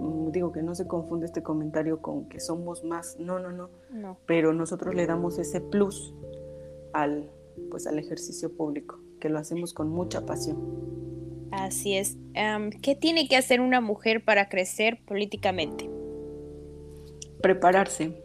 mm, 0.00 0.30
digo 0.30 0.52
que 0.52 0.62
no 0.62 0.74
se 0.74 0.86
confunde 0.86 1.26
este 1.26 1.42
comentario 1.42 2.00
con 2.00 2.28
que 2.28 2.40
somos 2.40 2.84
más, 2.84 3.18
no, 3.18 3.38
no, 3.38 3.50
no, 3.50 3.68
no. 3.90 4.16
pero 4.26 4.52
nosotros 4.52 4.94
le 4.94 5.06
damos 5.06 5.38
ese 5.38 5.60
plus 5.60 6.14
al 6.92 7.28
pues 7.70 7.86
al 7.86 7.98
ejercicio 7.98 8.56
público, 8.56 8.98
que 9.20 9.28
lo 9.28 9.38
hacemos 9.38 9.74
con 9.74 9.90
mucha 9.90 10.24
pasión. 10.24 10.56
Así 11.50 11.96
es. 11.96 12.16
¿Qué 12.80 12.94
tiene 12.94 13.28
que 13.28 13.36
hacer 13.36 13.60
una 13.60 13.80
mujer 13.80 14.24
para 14.24 14.48
crecer 14.48 15.00
políticamente? 15.04 15.90
Prepararse, 17.42 18.21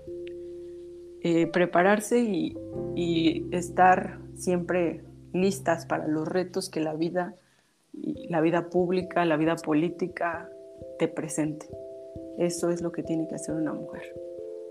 eh, 1.29 1.45
prepararse 1.45 2.19
y, 2.19 2.55
estar 3.51 4.17
siempre 4.35 5.01
listas 5.33 5.85
para 5.85 6.07
los 6.07 6.25
retos 6.25 6.69
que 6.69 6.79
la 6.79 6.93
vida, 6.93 7.35
la 8.29 8.39
vida 8.39 8.69
pública, 8.69 9.25
la 9.25 9.35
vida 9.35 9.57
política 9.57 10.49
te 10.97 11.09
presente. 11.09 11.67
Eso 12.39 12.69
es 12.69 12.81
lo 12.81 12.93
que 12.93 13.03
tiene 13.03 13.27
que 13.27 13.35
hacer 13.35 13.55
una 13.55 13.73
mujer. 13.73 14.15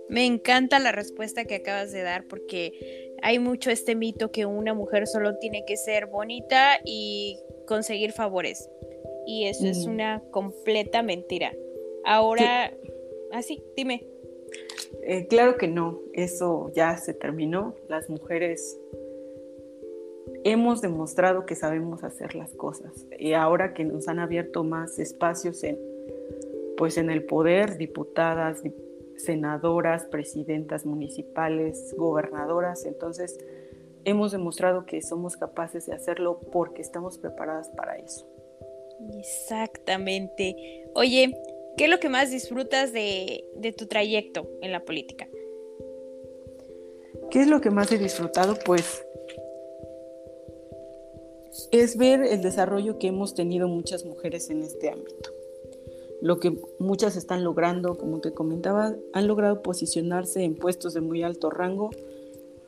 Me 0.08 0.24
encanta 0.24 0.78
la 0.78 0.92
respuesta 0.92 1.44
que 1.44 1.56
acabas 1.56 1.92
de 1.92 2.02
dar 2.02 2.24
porque 2.24 3.14
hay 3.22 3.38
mucho 3.38 3.70
este 3.70 3.94
mito 3.94 4.32
que 4.32 4.46
una 4.46 4.72
mujer 4.72 5.06
solo 5.06 5.36
tiene 5.36 5.64
que 5.66 5.76
ser 5.76 6.06
bonita 6.06 6.78
y 6.86 7.38
conseguir 7.66 8.12
favores. 8.12 8.70
Y 9.26 9.44
eso 9.44 9.66
es 9.66 9.84
una 9.84 10.22
completa 10.30 11.02
mentira. 11.02 11.52
Ahora, 12.04 12.72
así, 13.32 13.62
ah, 13.62 13.72
dime. 13.76 14.15
Eh, 15.02 15.26
claro 15.28 15.56
que 15.56 15.68
no, 15.68 16.00
eso 16.12 16.70
ya 16.74 16.96
se 16.96 17.14
terminó. 17.14 17.74
Las 17.88 18.08
mujeres 18.08 18.78
hemos 20.44 20.80
demostrado 20.80 21.46
que 21.46 21.54
sabemos 21.54 22.04
hacer 22.04 22.34
las 22.34 22.52
cosas 22.52 23.06
y 23.18 23.32
ahora 23.32 23.74
que 23.74 23.84
nos 23.84 24.08
han 24.08 24.18
abierto 24.18 24.64
más 24.64 24.98
espacios 24.98 25.62
en, 25.64 25.78
pues 26.76 26.98
en 26.98 27.10
el 27.10 27.24
poder, 27.24 27.78
diputadas, 27.78 28.62
senadoras, 29.16 30.04
presidentas 30.04 30.84
municipales, 30.84 31.94
gobernadoras, 31.96 32.84
entonces 32.84 33.38
hemos 34.04 34.32
demostrado 34.32 34.86
que 34.86 35.02
somos 35.02 35.36
capaces 35.36 35.86
de 35.86 35.94
hacerlo 35.94 36.40
porque 36.52 36.82
estamos 36.82 37.18
preparadas 37.18 37.70
para 37.70 37.96
eso. 37.96 38.26
Exactamente. 39.18 40.88
Oye, 40.94 41.36
¿Qué 41.76 41.84
es 41.84 41.90
lo 41.90 42.00
que 42.00 42.08
más 42.08 42.30
disfrutas 42.30 42.92
de, 42.94 43.44
tu 43.76 43.86
trayecto 43.86 44.48
en 44.62 44.72
la 44.72 44.80
política? 44.80 45.28
¿Qué 47.30 47.40
es 47.40 47.48
lo 47.48 47.60
que 47.60 47.70
más 47.70 47.92
he 47.92 47.98
disfrutado? 47.98 48.56
Pues 48.64 49.04
es 51.72 51.98
ver 51.98 52.22
el 52.22 52.40
desarrollo 52.40 52.98
que 52.98 53.08
hemos 53.08 53.34
tenido 53.34 53.68
muchas 53.68 54.06
mujeres 54.06 54.48
en 54.48 54.62
este 54.62 54.88
ámbito. 54.88 55.30
Lo 56.22 56.40
que 56.40 56.56
muchas 56.78 57.14
están 57.14 57.44
logrando, 57.44 57.98
como 57.98 58.20
te 58.20 58.32
comentaba, 58.32 58.94
han 59.12 59.26
logrado 59.26 59.62
posicionarse 59.62 60.44
en 60.44 60.54
puestos 60.54 60.94
de 60.94 61.02
muy 61.02 61.22
alto 61.22 61.50
rango 61.50 61.90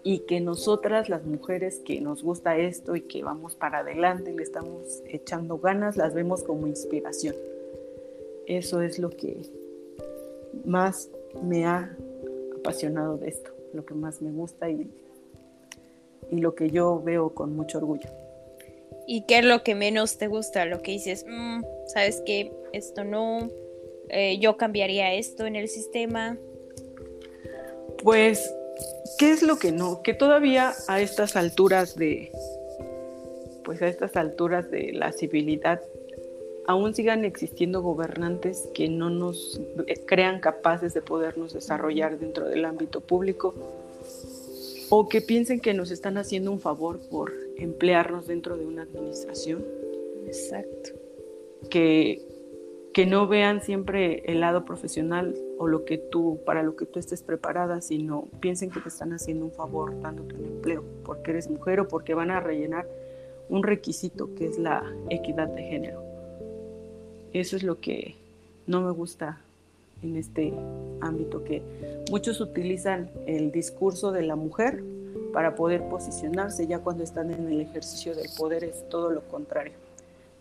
y 0.02 0.20
que 0.20 0.40
nosotras, 0.40 1.08
las 1.08 1.24
mujeres 1.24 1.80
que 1.82 2.02
nos 2.02 2.22
gusta 2.22 2.58
esto 2.58 2.94
y 2.94 3.00
que 3.00 3.24
vamos 3.24 3.54
para 3.54 3.78
adelante, 3.78 4.34
le 4.34 4.42
estamos 4.42 5.02
echando 5.06 5.58
ganas, 5.58 5.96
las 5.96 6.12
vemos 6.12 6.42
como 6.42 6.66
inspiración 6.66 7.34
eso 8.48 8.80
es 8.80 8.98
lo 8.98 9.10
que 9.10 9.42
más 10.64 11.10
me 11.42 11.66
ha 11.66 11.94
apasionado 12.58 13.18
de 13.18 13.28
esto, 13.28 13.52
lo 13.74 13.84
que 13.84 13.94
más 13.94 14.22
me 14.22 14.32
gusta 14.32 14.70
y, 14.70 14.90
y 16.30 16.38
lo 16.38 16.54
que 16.54 16.70
yo 16.70 17.00
veo 17.00 17.34
con 17.34 17.54
mucho 17.54 17.78
orgullo. 17.78 18.08
¿Y 19.06 19.22
qué 19.22 19.38
es 19.38 19.44
lo 19.44 19.62
que 19.62 19.74
menos 19.74 20.18
te 20.18 20.26
gusta? 20.26 20.64
Lo 20.64 20.82
que 20.82 20.92
dices, 20.92 21.24
mm, 21.28 21.62
sabes 21.86 22.22
que 22.26 22.52
esto 22.72 23.04
no, 23.04 23.50
eh, 24.08 24.38
yo 24.38 24.56
cambiaría 24.56 25.14
esto 25.14 25.46
en 25.46 25.54
el 25.54 25.68
sistema. 25.68 26.36
Pues, 28.02 28.54
¿qué 29.18 29.30
es 29.30 29.42
lo 29.42 29.58
que 29.58 29.72
no? 29.72 30.02
Que 30.02 30.14
todavía 30.14 30.74
a 30.88 31.00
estas 31.00 31.36
alturas 31.36 31.96
de, 31.96 32.32
pues 33.64 33.82
a 33.82 33.88
estas 33.88 34.16
alturas 34.16 34.70
de 34.70 34.92
la 34.92 35.12
civilidad 35.12 35.80
aún 36.68 36.94
sigan 36.94 37.24
existiendo 37.24 37.80
gobernantes 37.80 38.68
que 38.74 38.90
no 38.90 39.08
nos 39.08 39.58
crean 40.06 40.38
capaces 40.38 40.92
de 40.92 41.00
podernos 41.00 41.54
desarrollar 41.54 42.18
dentro 42.18 42.46
del 42.46 42.66
ámbito 42.66 43.00
público 43.00 43.54
o 44.90 45.08
que 45.08 45.22
piensen 45.22 45.60
que 45.60 45.72
nos 45.72 45.90
están 45.90 46.18
haciendo 46.18 46.52
un 46.52 46.60
favor 46.60 47.00
por 47.08 47.32
emplearnos 47.56 48.26
dentro 48.26 48.58
de 48.58 48.66
una 48.66 48.82
administración. 48.82 49.64
Exacto. 50.26 50.90
Que, 51.70 52.20
que 52.92 53.06
no 53.06 53.26
vean 53.26 53.62
siempre 53.62 54.22
el 54.26 54.40
lado 54.40 54.66
profesional 54.66 55.34
o 55.56 55.68
lo 55.68 55.86
que 55.86 55.96
tú, 55.96 56.40
para 56.44 56.62
lo 56.62 56.76
que 56.76 56.84
tú 56.84 56.98
estés 56.98 57.22
preparada, 57.22 57.80
sino 57.80 58.28
piensen 58.40 58.70
que 58.70 58.80
te 58.80 58.90
están 58.90 59.14
haciendo 59.14 59.46
un 59.46 59.52
favor 59.52 59.98
dándote 60.02 60.34
un 60.34 60.44
empleo, 60.44 60.84
porque 61.02 61.30
eres 61.30 61.48
mujer 61.48 61.80
o 61.80 61.88
porque 61.88 62.12
van 62.12 62.30
a 62.30 62.40
rellenar 62.40 62.86
un 63.48 63.62
requisito 63.62 64.34
que 64.34 64.48
es 64.48 64.58
la 64.58 64.84
equidad 65.08 65.48
de 65.48 65.62
género. 65.62 66.07
Eso 67.32 67.56
es 67.56 67.62
lo 67.62 67.80
que 67.80 68.16
no 68.66 68.80
me 68.80 68.90
gusta 68.90 69.38
en 70.02 70.16
este 70.16 70.52
ámbito, 71.00 71.44
que 71.44 71.62
muchos 72.10 72.40
utilizan 72.40 73.10
el 73.26 73.50
discurso 73.50 74.12
de 74.12 74.22
la 74.22 74.36
mujer 74.36 74.82
para 75.32 75.54
poder 75.54 75.82
posicionarse, 75.88 76.66
ya 76.66 76.78
cuando 76.78 77.02
están 77.02 77.32
en 77.32 77.48
el 77.48 77.60
ejercicio 77.60 78.14
del 78.14 78.28
poder 78.36 78.64
es 78.64 78.88
todo 78.88 79.10
lo 79.10 79.22
contrario. 79.28 79.74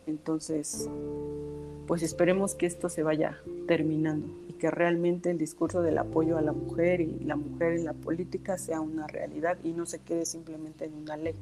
Entonces, 0.06 0.90
pues 1.88 2.04
esperemos 2.04 2.56
que 2.56 2.66
esto 2.66 2.90
se 2.90 3.04
vaya 3.04 3.40
terminando 3.68 4.28
y 4.48 4.54
que 4.54 4.72
realmente 4.72 5.30
el 5.30 5.38
discurso 5.38 5.82
del 5.82 5.98
apoyo 5.98 6.38
a 6.38 6.42
la 6.42 6.54
mujer 6.54 7.02
y 7.02 7.20
la 7.26 7.36
mujer 7.36 7.74
en 7.74 7.86
la 7.86 7.94
política 7.94 8.58
sea 8.58 8.80
una 8.80 9.08
realidad 9.08 9.58
y 9.64 9.72
no 9.72 9.86
se 9.86 10.00
quede 10.00 10.26
simplemente 10.26 10.86
en 10.86 10.94
una 10.94 11.18
ley 11.18 11.36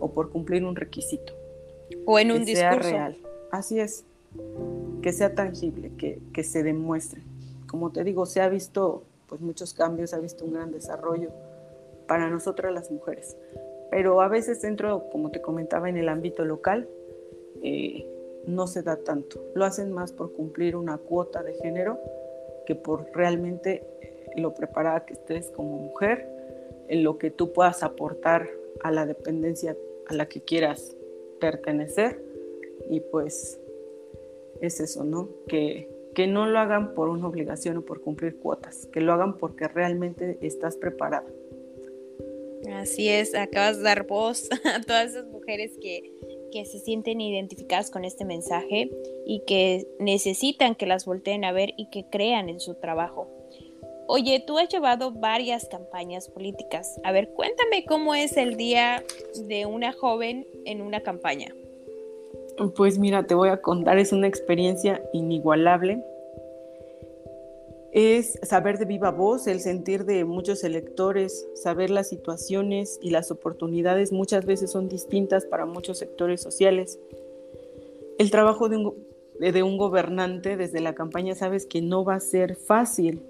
o 0.00 0.10
por 0.10 0.30
cumplir 0.30 0.64
un 0.64 0.76
requisito. 0.76 1.34
O 2.04 2.18
en 2.18 2.32
un 2.32 2.44
discurso. 2.44 2.82
Sea 2.82 2.92
real. 2.92 3.16
Así 3.50 3.78
es 3.80 4.04
que 5.02 5.12
sea 5.12 5.34
tangible, 5.34 5.92
que, 5.96 6.20
que 6.32 6.42
se 6.42 6.62
demuestre. 6.62 7.22
Como 7.68 7.92
te 7.92 8.04
digo, 8.04 8.26
se 8.26 8.40
ha 8.40 8.48
visto 8.48 9.04
pues 9.28 9.40
muchos 9.40 9.74
cambios, 9.74 10.10
se 10.10 10.16
ha 10.16 10.20
visto 10.20 10.44
un 10.44 10.54
gran 10.54 10.72
desarrollo 10.72 11.30
para 12.06 12.28
nosotras 12.30 12.72
las 12.72 12.90
mujeres. 12.90 13.36
Pero 13.90 14.20
a 14.20 14.28
veces 14.28 14.62
dentro, 14.62 15.08
como 15.10 15.30
te 15.30 15.40
comentaba, 15.40 15.88
en 15.88 15.96
el 15.96 16.08
ámbito 16.08 16.44
local, 16.44 16.88
eh, 17.62 18.06
no 18.46 18.66
se 18.66 18.82
da 18.82 18.96
tanto. 18.96 19.40
Lo 19.54 19.64
hacen 19.64 19.92
más 19.92 20.12
por 20.12 20.32
cumplir 20.32 20.76
una 20.76 20.98
cuota 20.98 21.42
de 21.42 21.54
género 21.54 21.98
que 22.66 22.74
por 22.74 23.06
realmente 23.14 23.84
lo 24.36 24.54
preparada 24.54 25.06
que 25.06 25.14
estés 25.14 25.50
como 25.50 25.78
mujer, 25.78 26.28
en 26.88 27.02
lo 27.02 27.18
que 27.18 27.30
tú 27.30 27.52
puedas 27.52 27.82
aportar 27.82 28.48
a 28.82 28.90
la 28.90 29.06
dependencia 29.06 29.76
a 30.08 30.14
la 30.14 30.26
que 30.26 30.42
quieras 30.42 30.96
pertenecer 31.40 32.22
y 32.90 33.00
pues 33.00 33.58
es 34.60 34.80
eso, 34.80 35.04
¿no? 35.04 35.28
Que, 35.48 35.88
que 36.14 36.26
no 36.26 36.46
lo 36.46 36.58
hagan 36.58 36.94
por 36.94 37.08
una 37.08 37.26
obligación 37.26 37.78
o 37.78 37.84
por 37.84 38.00
cumplir 38.00 38.36
cuotas, 38.38 38.86
que 38.92 39.00
lo 39.00 39.12
hagan 39.12 39.36
porque 39.36 39.68
realmente 39.68 40.38
estás 40.40 40.76
preparada. 40.76 41.26
Así 42.72 43.08
es, 43.08 43.34
acabas 43.34 43.78
de 43.78 43.84
dar 43.84 44.06
voz 44.06 44.48
a 44.64 44.80
todas 44.80 45.10
esas 45.10 45.26
mujeres 45.26 45.72
que, 45.80 46.12
que 46.50 46.64
se 46.64 46.78
sienten 46.80 47.20
identificadas 47.20 47.90
con 47.90 48.04
este 48.04 48.24
mensaje 48.24 48.90
y 49.24 49.42
que 49.46 49.86
necesitan 49.98 50.74
que 50.74 50.86
las 50.86 51.04
volteen 51.04 51.44
a 51.44 51.52
ver 51.52 51.74
y 51.76 51.90
que 51.90 52.06
crean 52.10 52.48
en 52.48 52.60
su 52.60 52.74
trabajo. 52.74 53.30
Oye, 54.08 54.42
tú 54.46 54.58
has 54.58 54.68
llevado 54.68 55.10
varias 55.10 55.68
campañas 55.68 56.28
políticas. 56.28 57.00
A 57.02 57.10
ver, 57.10 57.30
cuéntame 57.30 57.84
cómo 57.84 58.14
es 58.14 58.36
el 58.36 58.56
día 58.56 59.02
de 59.46 59.66
una 59.66 59.92
joven 59.92 60.46
en 60.64 60.80
una 60.80 61.00
campaña. 61.00 61.52
Pues 62.74 62.98
mira, 62.98 63.26
te 63.26 63.34
voy 63.34 63.50
a 63.50 63.60
contar, 63.60 63.98
es 63.98 64.12
una 64.12 64.26
experiencia 64.26 65.02
inigualable. 65.12 66.04
Es 67.92 68.38
saber 68.42 68.78
de 68.78 68.84
viva 68.84 69.10
voz, 69.10 69.46
el 69.46 69.60
sentir 69.60 70.04
de 70.04 70.24
muchos 70.24 70.64
electores, 70.64 71.48
saber 71.54 71.90
las 71.90 72.08
situaciones 72.08 72.98
y 73.02 73.10
las 73.10 73.30
oportunidades 73.30 74.12
muchas 74.12 74.44
veces 74.44 74.70
son 74.70 74.88
distintas 74.88 75.46
para 75.46 75.66
muchos 75.66 75.98
sectores 75.98 76.42
sociales. 76.42 76.98
El 78.18 78.30
trabajo 78.30 78.68
de 78.68 78.76
un, 78.76 78.94
de 79.38 79.62
un 79.62 79.78
gobernante 79.78 80.56
desde 80.56 80.80
la 80.80 80.94
campaña 80.94 81.34
sabes 81.34 81.66
que 81.66 81.80
no 81.80 82.04
va 82.04 82.16
a 82.16 82.20
ser 82.20 82.56
fácil, 82.56 83.22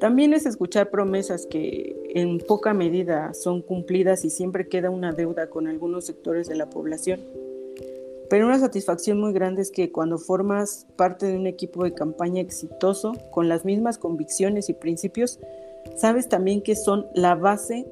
también 0.00 0.34
es 0.34 0.44
escuchar 0.44 0.90
promesas 0.90 1.46
que 1.46 1.96
en 2.14 2.38
poca 2.38 2.74
medida 2.74 3.32
son 3.32 3.62
cumplidas 3.62 4.26
y 4.26 4.30
siempre 4.30 4.68
queda 4.68 4.90
una 4.90 5.12
deuda 5.12 5.48
con 5.48 5.68
algunos 5.68 6.04
sectores 6.04 6.48
de 6.48 6.56
la 6.56 6.68
población. 6.68 7.20
Pero 8.28 8.46
una 8.46 8.58
satisfacción 8.58 9.20
muy 9.20 9.32
grande 9.32 9.62
es 9.62 9.70
que 9.70 9.92
cuando 9.92 10.18
formas 10.18 10.86
parte 10.96 11.26
de 11.26 11.36
un 11.36 11.46
equipo 11.46 11.84
de 11.84 11.94
campaña 11.94 12.40
exitoso, 12.40 13.12
con 13.30 13.48
las 13.48 13.64
mismas 13.64 13.98
convicciones 13.98 14.68
y 14.68 14.74
principios, 14.74 15.38
sabes 15.96 16.28
también 16.28 16.62
que 16.62 16.74
son 16.74 17.06
la 17.14 17.34
base 17.34 17.86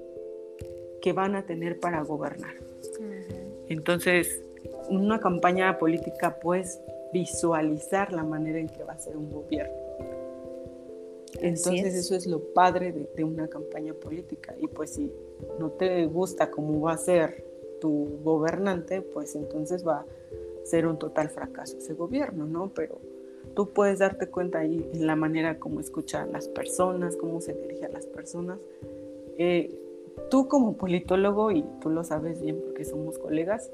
que 1.00 1.12
van 1.12 1.36
a 1.36 1.46
tener 1.46 1.78
para 1.78 2.02
gobernar. 2.02 2.54
Entonces, 3.68 4.42
una 4.88 5.20
campaña 5.20 5.78
política 5.78 6.38
puedes 6.40 6.80
visualizar 7.12 8.12
la 8.12 8.24
manera 8.24 8.58
en 8.58 8.68
que 8.68 8.82
va 8.82 8.94
a 8.94 8.98
ser 8.98 9.16
un 9.16 9.30
gobierno. 9.30 9.84
Entonces 11.40 11.94
eso 11.94 12.14
es 12.14 12.26
lo 12.26 12.40
padre 12.52 12.92
de, 12.92 13.24
una 13.24 13.48
campaña 13.48 13.92
política. 13.94 14.54
Y 14.58 14.68
pues 14.68 14.94
si 14.94 15.12
no 15.58 15.70
te 15.70 16.06
gusta 16.06 16.50
cómo 16.50 16.80
va 16.80 16.92
a 16.92 16.98
ser 16.98 17.44
tu 17.84 18.18
gobernante, 18.24 19.02
pues 19.02 19.36
entonces 19.36 19.86
va 19.86 19.98
a 19.98 20.06
ser 20.64 20.86
un 20.86 20.98
total 20.98 21.28
fracaso 21.28 21.76
ese 21.76 21.92
gobierno, 21.92 22.46
¿no? 22.46 22.72
Pero 22.74 22.98
tú 23.54 23.74
puedes 23.74 23.98
darte 23.98 24.30
cuenta 24.30 24.60
ahí 24.60 24.88
en 24.94 25.06
la 25.06 25.16
manera 25.16 25.58
como 25.58 25.80
escuchan 25.80 26.32
las 26.32 26.48
personas, 26.48 27.14
cómo 27.18 27.42
se 27.42 27.52
dirige 27.52 27.84
a 27.84 27.90
las 27.90 28.06
personas. 28.06 28.58
Eh, 29.36 29.78
tú 30.30 30.48
como 30.48 30.78
politólogo, 30.78 31.50
y 31.50 31.62
tú 31.82 31.90
lo 31.90 32.04
sabes 32.04 32.40
bien 32.40 32.58
porque 32.64 32.86
somos 32.86 33.18
colegas, 33.18 33.70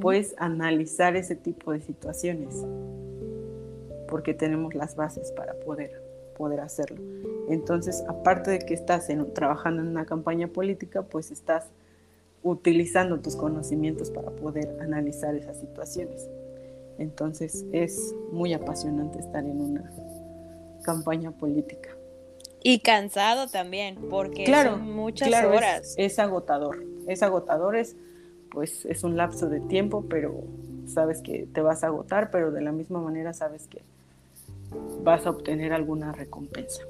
puedes 0.00 0.34
analizar 0.38 1.14
ese 1.14 1.36
tipo 1.36 1.70
de 1.70 1.80
situaciones 1.80 2.66
porque 4.08 4.34
tenemos 4.34 4.74
las 4.74 4.96
bases 4.96 5.30
para 5.30 5.54
poder 5.54 6.02
poder 6.36 6.60
hacerlo. 6.60 7.00
Entonces, 7.48 8.04
aparte 8.08 8.50
de 8.50 8.58
que 8.58 8.74
estás 8.74 9.08
trabajando 9.34 9.82
en 9.82 9.88
una 9.88 10.04
campaña 10.04 10.48
política, 10.48 11.02
pues 11.02 11.30
estás 11.30 11.70
utilizando 12.50 13.20
tus 13.20 13.36
conocimientos 13.36 14.10
para 14.10 14.30
poder 14.30 14.78
analizar 14.80 15.34
esas 15.34 15.58
situaciones. 15.58 16.28
Entonces, 16.98 17.64
es 17.72 18.14
muy 18.30 18.54
apasionante 18.54 19.18
estar 19.18 19.44
en 19.44 19.60
una 19.60 19.90
campaña 20.82 21.32
política. 21.32 21.90
Y 22.62 22.80
cansado 22.80 23.48
también, 23.48 23.96
porque 24.08 24.46
son 24.46 24.92
muchas 24.92 25.28
horas. 25.44 25.94
Es, 25.96 26.12
es, 26.12 26.18
agotador. 26.18 26.82
Es 27.06 27.22
agotador, 27.22 27.76
es, 27.76 27.96
pues 28.50 28.84
es 28.86 29.04
un 29.04 29.16
lapso 29.16 29.48
de 29.48 29.60
tiempo, 29.60 30.04
pero 30.08 30.44
sabes 30.86 31.20
que 31.22 31.48
te 31.52 31.60
vas 31.60 31.84
a 31.84 31.88
agotar, 31.88 32.30
pero 32.30 32.52
de 32.52 32.62
la 32.62 32.72
misma 32.72 33.00
manera 33.00 33.32
sabes 33.32 33.66
que 33.66 33.82
vas 35.02 35.26
a 35.26 35.30
obtener 35.30 35.72
alguna 35.72 36.12
recompensa. 36.12 36.82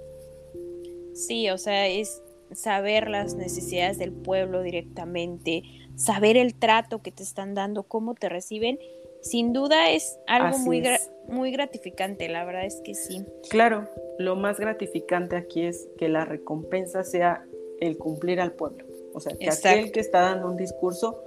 Sí, 1.14 1.48
o 1.50 1.58
sea, 1.58 1.88
es 1.88 2.22
saber 2.52 3.08
las 3.08 3.34
necesidades 3.34 3.98
del 3.98 4.12
pueblo 4.12 4.62
directamente, 4.62 5.62
saber 5.96 6.36
el 6.36 6.54
trato 6.54 7.02
que 7.02 7.12
te 7.12 7.22
están 7.22 7.54
dando, 7.54 7.82
cómo 7.82 8.14
te 8.14 8.28
reciben, 8.28 8.78
sin 9.22 9.52
duda 9.52 9.90
es 9.90 10.18
algo 10.26 10.58
muy, 10.58 10.82
muy 11.28 11.50
gratificante, 11.50 12.28
la 12.28 12.44
verdad 12.44 12.64
es 12.64 12.80
que 12.84 12.94
sí. 12.94 13.24
Claro, 13.50 13.88
lo 14.18 14.36
más 14.36 14.60
gratificante 14.60 15.36
aquí 15.36 15.62
es 15.62 15.88
que 15.98 16.08
la 16.08 16.24
recompensa 16.24 17.02
sea 17.02 17.44
el 17.80 17.98
cumplir 17.98 18.40
al 18.40 18.52
pueblo. 18.52 18.84
O 19.14 19.20
sea, 19.20 19.36
que 19.36 19.48
aquel 19.48 19.92
que 19.92 20.00
está 20.00 20.20
dando 20.20 20.48
un 20.48 20.56
discurso 20.56 21.22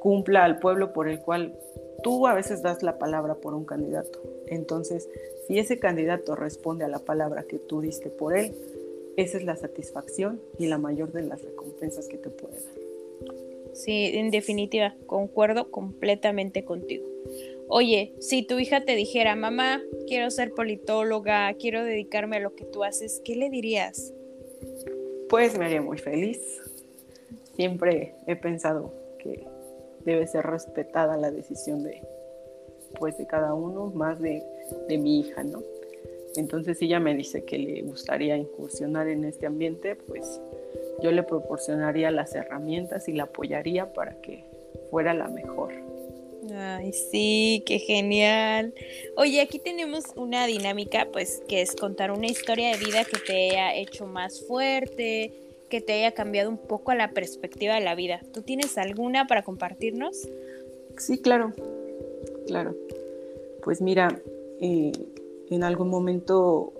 cumpla 0.00 0.44
al 0.44 0.58
pueblo 0.58 0.92
por 0.92 1.08
el 1.08 1.20
cual 1.20 1.56
tú 2.02 2.26
a 2.26 2.34
veces 2.34 2.62
das 2.62 2.82
la 2.82 2.98
palabra 2.98 3.34
por 3.36 3.54
un 3.54 3.64
candidato. 3.64 4.20
Entonces, 4.46 5.08
si 5.46 5.58
ese 5.58 5.78
candidato 5.78 6.36
responde 6.36 6.84
a 6.84 6.88
la 6.88 6.98
palabra 6.98 7.44
que 7.44 7.58
tú 7.58 7.80
diste 7.80 8.10
por 8.10 8.36
él, 8.36 8.54
esa 9.16 9.38
es 9.38 9.44
la 9.44 9.56
satisfacción 9.56 10.40
y 10.58 10.66
la 10.66 10.78
mayor 10.78 11.12
de 11.12 11.22
las 11.22 11.42
recompensas 11.42 12.08
que 12.08 12.18
te 12.18 12.30
puede 12.30 12.54
dar. 12.54 12.74
Sí, 13.74 14.10
en 14.14 14.30
definitiva, 14.30 14.94
concuerdo 15.06 15.70
completamente 15.70 16.64
contigo. 16.64 17.06
Oye, 17.68 18.12
si 18.20 18.42
tu 18.42 18.58
hija 18.58 18.84
te 18.84 18.94
dijera, 18.94 19.34
mamá, 19.34 19.82
quiero 20.06 20.30
ser 20.30 20.52
politóloga, 20.52 21.54
quiero 21.54 21.84
dedicarme 21.84 22.36
a 22.36 22.40
lo 22.40 22.54
que 22.54 22.64
tú 22.64 22.84
haces, 22.84 23.22
¿qué 23.24 23.34
le 23.36 23.48
dirías? 23.48 24.12
Pues 25.30 25.56
me 25.56 25.64
haría 25.64 25.80
muy 25.80 25.98
feliz. 25.98 26.60
Siempre 27.56 28.14
he 28.26 28.36
pensado 28.36 28.92
que 29.18 29.46
debe 30.04 30.26
ser 30.26 30.44
respetada 30.44 31.16
la 31.16 31.30
decisión 31.30 31.82
de, 31.82 32.02
pues, 32.98 33.16
de 33.16 33.26
cada 33.26 33.54
uno, 33.54 33.86
más 33.94 34.20
de 34.20 34.42
de 34.88 34.98
mi 34.98 35.20
hija, 35.20 35.42
¿no? 35.42 35.62
Entonces 36.36 36.80
ella 36.80 37.00
me 37.00 37.14
dice 37.14 37.44
que 37.44 37.58
le 37.58 37.82
gustaría 37.82 38.36
incursionar 38.36 39.08
en 39.08 39.24
este 39.24 39.46
ambiente, 39.46 39.96
pues 39.96 40.40
yo 41.02 41.10
le 41.10 41.22
proporcionaría 41.22 42.10
las 42.10 42.34
herramientas 42.34 43.08
y 43.08 43.12
la 43.12 43.24
apoyaría 43.24 43.92
para 43.92 44.20
que 44.20 44.44
fuera 44.90 45.14
la 45.14 45.28
mejor. 45.28 45.72
Ay, 46.54 46.92
sí, 46.92 47.62
qué 47.66 47.78
genial. 47.78 48.74
Oye, 49.16 49.40
aquí 49.40 49.58
tenemos 49.58 50.04
una 50.16 50.46
dinámica, 50.46 51.08
pues, 51.12 51.42
que 51.48 51.62
es 51.62 51.76
contar 51.76 52.10
una 52.10 52.26
historia 52.26 52.70
de 52.70 52.84
vida 52.84 53.04
que 53.04 53.18
te 53.18 53.50
haya 53.50 53.76
hecho 53.76 54.06
más 54.06 54.44
fuerte, 54.46 55.32
que 55.68 55.80
te 55.80 55.92
haya 55.92 56.12
cambiado 56.12 56.50
un 56.50 56.58
poco 56.58 56.92
la 56.94 57.12
perspectiva 57.12 57.74
de 57.76 57.80
la 57.80 57.94
vida. 57.94 58.20
¿Tú 58.32 58.42
tienes 58.42 58.76
alguna 58.76 59.26
para 59.26 59.42
compartirnos? 59.42 60.28
Sí, 60.98 61.18
claro, 61.18 61.52
claro. 62.46 62.74
Pues 63.62 63.80
mira, 63.80 64.20
eh, 64.60 64.92
en 65.54 65.64
algún 65.64 65.88
momento 65.88 66.72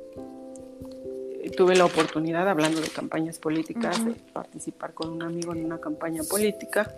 eh, 1.42 1.50
tuve 1.50 1.76
la 1.76 1.84
oportunidad, 1.84 2.48
hablando 2.48 2.80
de 2.80 2.88
campañas 2.88 3.38
políticas, 3.38 4.04
de 4.04 4.14
participar 4.32 4.94
con 4.94 5.10
un 5.10 5.22
amigo 5.22 5.52
en 5.52 5.64
una 5.64 5.80
campaña 5.80 6.22
política. 6.22 6.94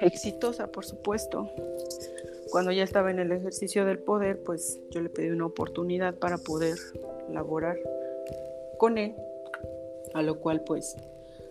Exitosa, 0.00 0.66
por 0.68 0.84
supuesto. 0.84 1.50
Cuando 2.50 2.72
ya 2.72 2.82
estaba 2.82 3.10
en 3.10 3.20
el 3.20 3.30
ejercicio 3.30 3.84
del 3.84 3.98
poder, 3.98 4.42
pues 4.42 4.80
yo 4.90 5.00
le 5.00 5.08
pedí 5.08 5.30
una 5.30 5.46
oportunidad 5.46 6.14
para 6.14 6.38
poder 6.38 6.76
laborar 7.32 7.78
con 8.78 8.98
él, 8.98 9.14
a 10.14 10.22
lo 10.22 10.40
cual 10.40 10.62
pues 10.64 10.96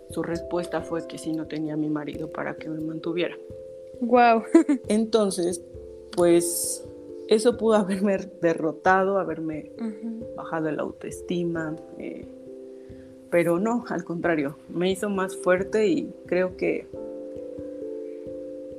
su 0.09 0.23
respuesta 0.23 0.81
fue 0.81 1.07
que 1.07 1.17
si 1.17 1.31
no 1.31 1.47
tenía 1.47 1.75
a 1.75 1.77
mi 1.77 1.89
marido 1.89 2.29
para 2.29 2.55
que 2.55 2.67
me 2.67 2.81
mantuviera. 2.81 3.37
Wow. 4.01 4.43
Entonces, 4.87 5.61
pues 6.15 6.83
eso 7.29 7.57
pudo 7.57 7.75
haberme 7.75 8.17
derrotado, 8.41 9.19
haberme 9.19 9.71
bajado 10.35 10.71
la 10.71 10.81
autoestima, 10.81 11.75
eh, 11.97 12.27
pero 13.29 13.59
no, 13.59 13.85
al 13.89 14.03
contrario, 14.03 14.57
me 14.69 14.91
hizo 14.91 15.09
más 15.09 15.37
fuerte 15.37 15.87
y 15.87 16.11
creo 16.25 16.57
que 16.57 16.87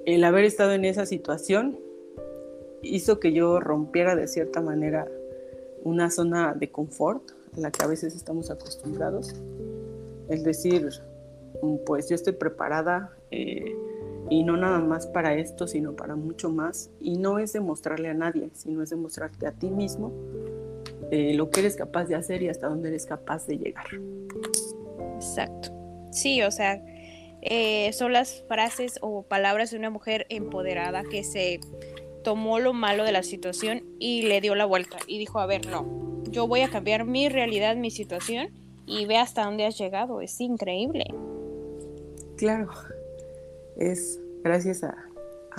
el 0.04 0.24
haber 0.24 0.44
estado 0.44 0.72
en 0.72 0.84
esa 0.84 1.06
situación 1.06 1.78
hizo 2.82 3.20
que 3.20 3.32
yo 3.32 3.60
rompiera 3.60 4.16
de 4.16 4.26
cierta 4.26 4.60
manera 4.60 5.06
una 5.84 6.10
zona 6.10 6.54
de 6.54 6.70
confort 6.70 7.22
a 7.56 7.60
la 7.60 7.70
que 7.70 7.84
a 7.84 7.86
veces 7.86 8.16
estamos 8.16 8.50
acostumbrados. 8.50 9.34
Es 10.28 10.42
decir, 10.42 10.88
pues 11.86 12.08
yo 12.08 12.14
estoy 12.14 12.32
preparada, 12.32 13.14
eh, 13.30 13.76
y 14.30 14.44
no 14.44 14.56
nada 14.56 14.78
más 14.78 15.06
para 15.08 15.34
esto, 15.34 15.66
sino 15.66 15.94
para 15.94 16.14
mucho 16.14 16.48
más. 16.48 16.90
Y 17.00 17.18
no 17.18 17.38
es 17.38 17.52
demostrarle 17.52 18.08
a 18.08 18.14
nadie, 18.14 18.50
sino 18.54 18.82
es 18.82 18.90
demostrarte 18.90 19.46
a 19.46 19.52
ti 19.52 19.70
mismo 19.70 20.12
eh, 21.10 21.34
lo 21.34 21.50
que 21.50 21.60
eres 21.60 21.76
capaz 21.76 22.04
de 22.04 22.14
hacer 22.14 22.40
y 22.42 22.48
hasta 22.48 22.68
dónde 22.68 22.88
eres 22.88 23.04
capaz 23.04 23.46
de 23.46 23.58
llegar. 23.58 23.86
Exacto. 25.16 25.72
Sí, 26.12 26.42
o 26.42 26.50
sea, 26.52 26.80
eh, 27.42 27.92
son 27.92 28.12
las 28.12 28.44
frases 28.46 28.98
o 29.02 29.22
palabras 29.22 29.72
de 29.72 29.78
una 29.78 29.90
mujer 29.90 30.26
empoderada 30.28 31.02
que 31.02 31.24
se 31.24 31.58
tomó 32.22 32.60
lo 32.60 32.72
malo 32.72 33.02
de 33.02 33.12
la 33.12 33.24
situación 33.24 33.82
y 33.98 34.22
le 34.22 34.40
dio 34.40 34.54
la 34.54 34.66
vuelta 34.66 34.98
y 35.06 35.18
dijo, 35.18 35.40
a 35.40 35.46
ver, 35.46 35.66
no, 35.66 36.22
yo 36.30 36.46
voy 36.46 36.60
a 36.60 36.70
cambiar 36.70 37.04
mi 37.04 37.28
realidad, 37.28 37.74
mi 37.76 37.90
situación 37.90 38.50
y 38.86 39.06
ve 39.06 39.16
hasta 39.16 39.44
dónde 39.44 39.66
has 39.66 39.76
llegado, 39.78 40.20
es 40.20 40.40
increíble. 40.40 41.04
Claro, 42.36 42.70
es 43.76 44.19
gracias 44.42 44.85
a, 44.85 44.96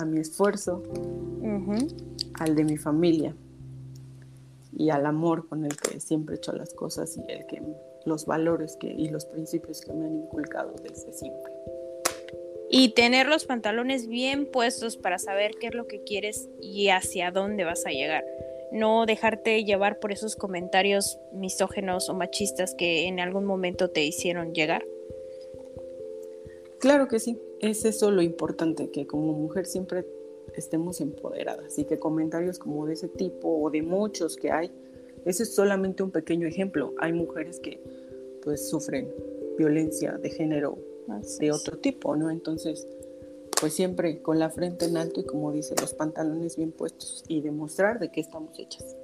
mi 0.04 0.20
esfuerzo, 0.20 0.82
al 2.40 2.56
de 2.56 2.64
mi 2.64 2.76
familia 2.76 3.36
y 4.76 4.90
al 4.90 5.06
amor 5.06 5.48
con 5.48 5.64
el 5.64 5.76
que 5.76 6.00
siempre 6.00 6.34
he 6.34 6.38
hecho 6.38 6.52
las 6.52 6.74
cosas 6.74 7.16
y 7.16 7.32
el 7.32 7.46
que 7.46 7.62
los 8.04 8.26
valores 8.26 8.76
que, 8.76 8.88
y 8.88 9.08
los 9.08 9.26
principios 9.26 9.80
que 9.80 9.92
me 9.92 10.06
han 10.06 10.16
inculcado 10.16 10.74
desde 10.82 11.12
siempre. 11.12 11.52
Y 12.70 12.94
tener 12.94 13.26
los 13.28 13.44
pantalones 13.44 14.08
bien 14.08 14.46
puestos 14.46 14.96
para 14.96 15.18
saber 15.18 15.52
qué 15.60 15.68
es 15.68 15.74
lo 15.74 15.86
que 15.86 16.02
quieres 16.02 16.48
y 16.60 16.88
hacia 16.88 17.30
dónde 17.30 17.64
vas 17.64 17.84
a 17.86 17.90
llegar. 17.90 18.24
No 18.72 19.04
dejarte 19.04 19.62
llevar 19.64 20.00
por 20.00 20.10
esos 20.10 20.36
comentarios 20.36 21.18
misógenos 21.32 22.08
o 22.08 22.14
machistas 22.14 22.74
que 22.74 23.06
en 23.06 23.20
algún 23.20 23.44
momento 23.44 23.90
te 23.90 24.02
hicieron 24.04 24.54
llegar. 24.54 24.84
Claro 26.80 27.08
que 27.08 27.20
sí, 27.20 27.38
es 27.62 27.84
eso 27.84 28.10
lo 28.10 28.22
importante, 28.22 28.90
que 28.90 29.06
como 29.06 29.32
mujer 29.32 29.66
siempre 29.66 30.04
estemos 30.54 31.00
empoderadas 31.00 31.78
y 31.78 31.84
que 31.84 31.98
comentarios 31.98 32.58
como 32.58 32.86
de 32.86 32.94
ese 32.94 33.08
tipo 33.08 33.48
o 33.48 33.70
de 33.70 33.82
muchos 33.82 34.36
que 34.36 34.50
hay, 34.50 34.70
ese 35.24 35.44
es 35.44 35.54
solamente 35.54 36.02
un 36.02 36.10
pequeño 36.10 36.46
ejemplo. 36.46 36.92
Hay 36.98 37.12
mujeres 37.12 37.60
que 37.60 37.80
pues 38.42 38.68
sufren 38.68 39.08
violencia 39.56 40.12
de 40.12 40.30
género 40.30 40.76
de 41.38 41.52
otro 41.52 41.78
tipo, 41.78 42.16
¿no? 42.16 42.30
Entonces, 42.30 42.88
pues 43.60 43.74
siempre 43.74 44.20
con 44.22 44.40
la 44.40 44.50
frente 44.50 44.86
en 44.86 44.96
alto 44.96 45.20
y 45.20 45.24
como 45.24 45.52
dice, 45.52 45.74
los 45.80 45.94
pantalones 45.94 46.56
bien 46.56 46.72
puestos 46.72 47.24
y 47.28 47.40
demostrar 47.40 48.00
de 48.00 48.10
qué 48.10 48.20
estamos 48.20 48.58
hechas. 48.58 48.96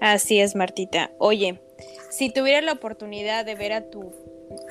Así 0.00 0.40
es, 0.40 0.56
Martita. 0.56 1.12
Oye, 1.18 1.60
si 2.10 2.32
tuvieras 2.32 2.64
la 2.64 2.72
oportunidad 2.72 3.44
de 3.44 3.54
ver 3.54 3.72
a 3.72 3.90
tu 3.90 4.12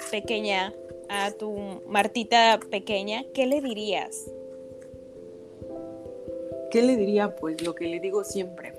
pequeña, 0.10 0.74
a 1.14 1.32
tu 1.32 1.54
Martita 1.88 2.58
pequeña, 2.70 3.26
¿qué 3.34 3.46
le 3.46 3.60
dirías? 3.60 4.32
¿Qué 6.72 6.82
le 6.82 6.96
diría? 6.96 7.36
Pues 7.36 7.62
lo 7.66 7.76
que 7.76 7.88
le 7.88 8.00
digo 8.00 8.24
siempre. 8.24 8.72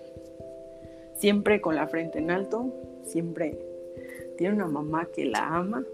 Siempre 1.18 1.60
con 1.60 1.76
la 1.76 1.86
frente 1.88 2.20
en 2.20 2.30
alto, 2.30 2.72
siempre 3.04 3.58
tiene 4.38 4.54
una 4.54 4.66
mamá 4.66 5.08
que 5.14 5.26
la 5.26 5.46
ama, 5.46 5.84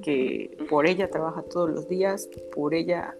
que 0.00 0.56
por 0.70 0.86
ella 0.86 1.10
trabaja 1.10 1.42
todos 1.42 1.68
los 1.68 1.88
días, 1.88 2.30
por 2.54 2.72
ella 2.72 3.14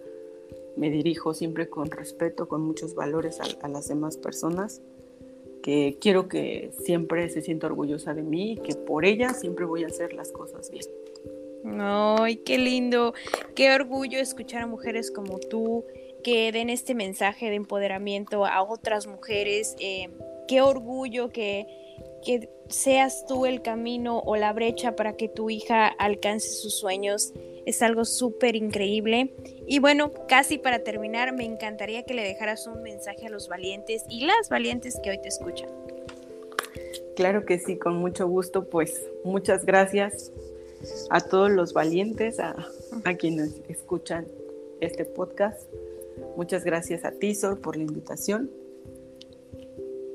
me 0.75 0.89
dirijo 0.89 1.35
siempre 1.35 1.69
con 1.69 1.91
respeto, 1.91 2.47
con 2.47 2.61
muchos 2.61 2.95
valores 2.95 3.39
a, 3.39 3.67
las 3.67 3.87
demás 3.87 4.17
personas, 4.17 4.81
que 5.61 5.97
quiero 6.01 6.27
que 6.27 6.71
siempre 6.79 7.29
se 7.29 7.43
sienta 7.43 7.67
orgullosa 7.67 8.15
de 8.15 8.23
mí 8.23 8.53
y 8.53 8.57
que 8.57 8.73
por 8.73 9.05
ella 9.05 9.35
siempre 9.35 9.65
voy 9.65 9.83
a 9.83 9.87
hacer 9.87 10.13
las 10.13 10.31
cosas 10.31 10.71
bien. 10.71 10.85
Ay, 11.65 12.37
qué 12.37 12.57
lindo, 12.57 13.13
qué 13.55 13.73
orgullo 13.73 14.19
escuchar 14.19 14.63
a 14.63 14.67
mujeres 14.67 15.11
como 15.11 15.39
tú 15.39 15.85
que 16.23 16.51
den 16.51 16.69
este 16.69 16.93
mensaje 16.93 17.49
de 17.49 17.55
empoderamiento 17.55 18.45
a 18.45 18.61
otras 18.61 19.07
mujeres. 19.07 19.75
Eh, 19.79 20.09
qué 20.47 20.61
orgullo 20.61 21.29
que, 21.29 21.67
que 22.25 22.49
seas 22.67 23.25
tú 23.27 23.45
el 23.45 23.61
camino 23.61 24.19
o 24.19 24.35
la 24.35 24.53
brecha 24.53 24.95
para 24.95 25.13
que 25.13 25.29
tu 25.29 25.49
hija 25.49 25.87
alcance 25.87 26.49
sus 26.49 26.77
sueños. 26.77 27.33
Es 27.65 27.81
algo 27.81 28.05
súper 28.05 28.55
increíble. 28.55 29.33
Y 29.67 29.79
bueno, 29.79 30.11
casi 30.27 30.57
para 30.57 30.79
terminar, 30.79 31.33
me 31.33 31.45
encantaría 31.45 32.03
que 32.03 32.13
le 32.13 32.23
dejaras 32.23 32.67
un 32.67 32.81
mensaje 32.81 33.27
a 33.27 33.29
los 33.29 33.47
valientes 33.49 34.03
y 34.09 34.25
las 34.25 34.49
valientes 34.49 34.99
que 35.03 35.11
hoy 35.11 35.21
te 35.21 35.27
escuchan. 35.27 35.69
Claro 37.15 37.45
que 37.45 37.57
sí, 37.57 37.77
con 37.77 37.97
mucho 37.97 38.27
gusto. 38.27 38.69
Pues 38.69 39.01
muchas 39.23 39.65
gracias 39.65 40.31
a 41.09 41.21
todos 41.21 41.51
los 41.51 41.73
valientes, 41.73 42.39
a, 42.39 42.55
quienes 43.17 43.61
escuchan 43.67 44.27
este 44.81 45.05
podcast. 45.05 45.61
Muchas 46.35 46.63
gracias 46.63 47.05
a 47.05 47.11
Tisor 47.11 47.59
por 47.61 47.77
la 47.77 47.83
invitación. 47.83 48.51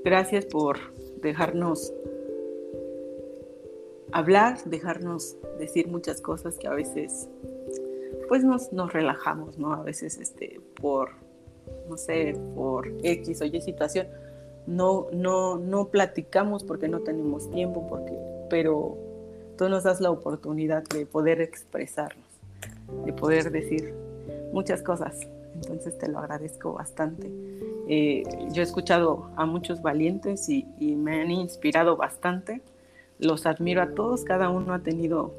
Gracias 0.05 0.44
por 0.46 0.79
dejarnos 1.20 1.92
hablar, 4.12 4.62
dejarnos 4.64 5.37
decir 5.59 5.88
muchas 5.88 6.20
cosas 6.20 6.59
que 6.59 6.66
a 6.66 6.75
veces 6.75 7.29
pues 8.29 8.44
nos, 8.44 8.72
nos 8.72 8.92
relajamos, 8.92 9.59
¿no? 9.59 9.72
A 9.72 9.83
veces 9.83 10.18
este, 10.18 10.61
por, 10.81 11.11
no 11.88 11.96
sé, 11.96 12.37
por 12.55 12.92
X 13.03 13.40
o 13.42 13.44
Y 13.44 13.61
situación, 13.61 14.09
no, 14.66 15.09
no, 15.12 15.59
no 15.59 15.88
platicamos 15.88 16.64
porque 16.64 16.88
no 16.88 17.01
tenemos 17.01 17.51
tiempo, 17.51 17.87
porque, 17.88 18.16
pero 18.48 19.12
tú 19.62 19.68
nos 19.68 19.85
das 19.85 20.01
la 20.01 20.11
oportunidad 20.11 20.83
de 20.88 21.07
poder 21.07 21.40
expresarnos, 21.40 22.27
de 23.05 23.12
poder 23.12 23.53
decir 23.53 23.94
muchas 24.53 24.83
cosas. 24.83 25.20
Entonces 25.55 25.96
te 25.98 26.09
lo 26.09 26.18
agradezco 26.18 26.72
bastante. 26.72 27.31
Eh, 27.87 28.25
yo 28.51 28.62
he 28.62 28.64
escuchado 28.64 29.31
a 29.37 29.46
muchos 29.46 29.81
valientes 29.81 30.48
y, 30.48 30.66
me 30.81 31.20
han 31.20 31.31
inspirado 31.31 31.96
bastante 31.96 32.61
los 33.20 33.46
admiro 33.46 33.83
a 33.83 33.94
todos, 33.94 34.25
cada 34.25 34.51
uno 34.51 34.75
ha 34.75 34.81
tenido 34.81 35.33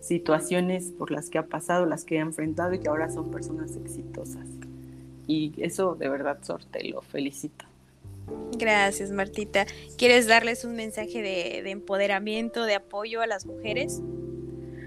situaciones 0.00 0.90
por 0.90 1.12
las 1.12 1.30
que 1.30 1.38
ha 1.38 1.46
pasado, 1.46 1.86
las 1.86 2.04
que 2.04 2.18
ha 2.18 2.22
enfrentado 2.22 2.74
y 2.74 2.80
que 2.80 2.88
ahora 2.88 3.08
son 3.08 3.30
personas 3.30 3.76
exitosas. 3.76 4.48
Y 5.28 5.54
eso 5.58 5.94
de 5.94 6.08
verdad, 6.08 6.38
Sorte, 6.42 6.82
lo 6.88 7.02
felicito. 7.02 7.63
Gracias, 8.58 9.10
Martita. 9.10 9.66
¿Quieres 9.96 10.26
darles 10.26 10.64
un 10.64 10.76
mensaje 10.76 11.22
de, 11.22 11.62
de, 11.62 11.70
empoderamiento, 11.70 12.64
de 12.64 12.74
apoyo 12.74 13.20
a 13.20 13.26
las 13.26 13.46
mujeres? 13.46 14.00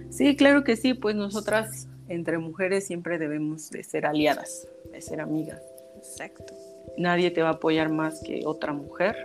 Sí, 0.10 0.36
claro 0.36 0.64
que 0.64 0.76
sí, 0.76 0.94
pues 0.94 1.16
nosotras 1.16 1.88
entre 2.08 2.38
mujeres 2.38 2.86
siempre 2.86 3.18
debemos 3.18 3.70
de 3.70 3.84
ser 3.84 4.06
aliadas, 4.06 4.68
de 4.92 5.02
ser 5.02 5.22
amigas. 5.22 5.62
Exacto. 5.98 6.54
Nadie 6.98 7.32
te 7.32 7.42
va 7.42 7.50
a 7.50 7.54
apoyar 7.54 7.90
más 7.90 8.22
que 8.22 8.46
otra 8.46 8.74
mujer. 8.74 9.16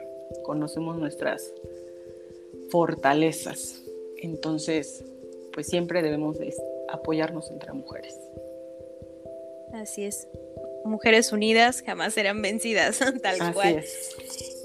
Conocemos 0.44 0.98
nuestras 0.98 1.52
fortalezas. 2.70 3.82
Entonces, 4.18 5.04
pues 5.52 5.66
siempre 5.66 6.02
debemos 6.02 6.38
apoyarnos 6.88 7.50
entre 7.50 7.72
mujeres. 7.72 8.18
Así 9.72 10.04
es. 10.04 10.28
Mujeres 10.84 11.32
unidas 11.32 11.82
jamás 11.84 12.14
serán 12.14 12.42
vencidas, 12.42 12.98
tal 13.22 13.52
cual. 13.52 13.84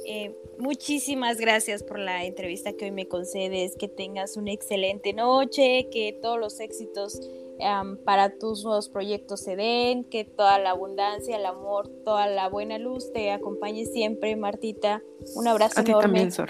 Eh, 0.05 0.33
muchísimas 0.57 1.37
gracias 1.37 1.83
por 1.83 1.99
la 1.99 2.23
entrevista 2.25 2.73
que 2.73 2.85
hoy 2.85 2.91
me 2.91 3.07
concedes, 3.07 3.75
que 3.75 3.87
tengas 3.87 4.37
una 4.37 4.51
excelente 4.51 5.13
noche, 5.13 5.89
que 5.91 6.17
todos 6.21 6.39
los 6.39 6.59
éxitos 6.59 7.19
para 8.05 8.37
tus 8.37 8.63
nuevos 8.63 8.89
proyectos 8.89 9.41
se 9.41 9.55
den, 9.55 10.03
que 10.03 10.25
toda 10.25 10.59
la 10.59 10.71
abundancia, 10.71 11.35
el 11.37 11.45
amor, 11.45 11.89
toda 12.03 12.27
la 12.27 12.49
buena 12.49 12.77
luz 12.77 13.11
te 13.11 13.31
acompañe 13.31 13.85
siempre, 13.85 14.35
Martita. 14.35 15.01
Un 15.35 15.47
abrazo 15.47 15.81
A 15.81 15.83
ti 15.83 15.91
también, 15.91 16.31
Sor. 16.31 16.49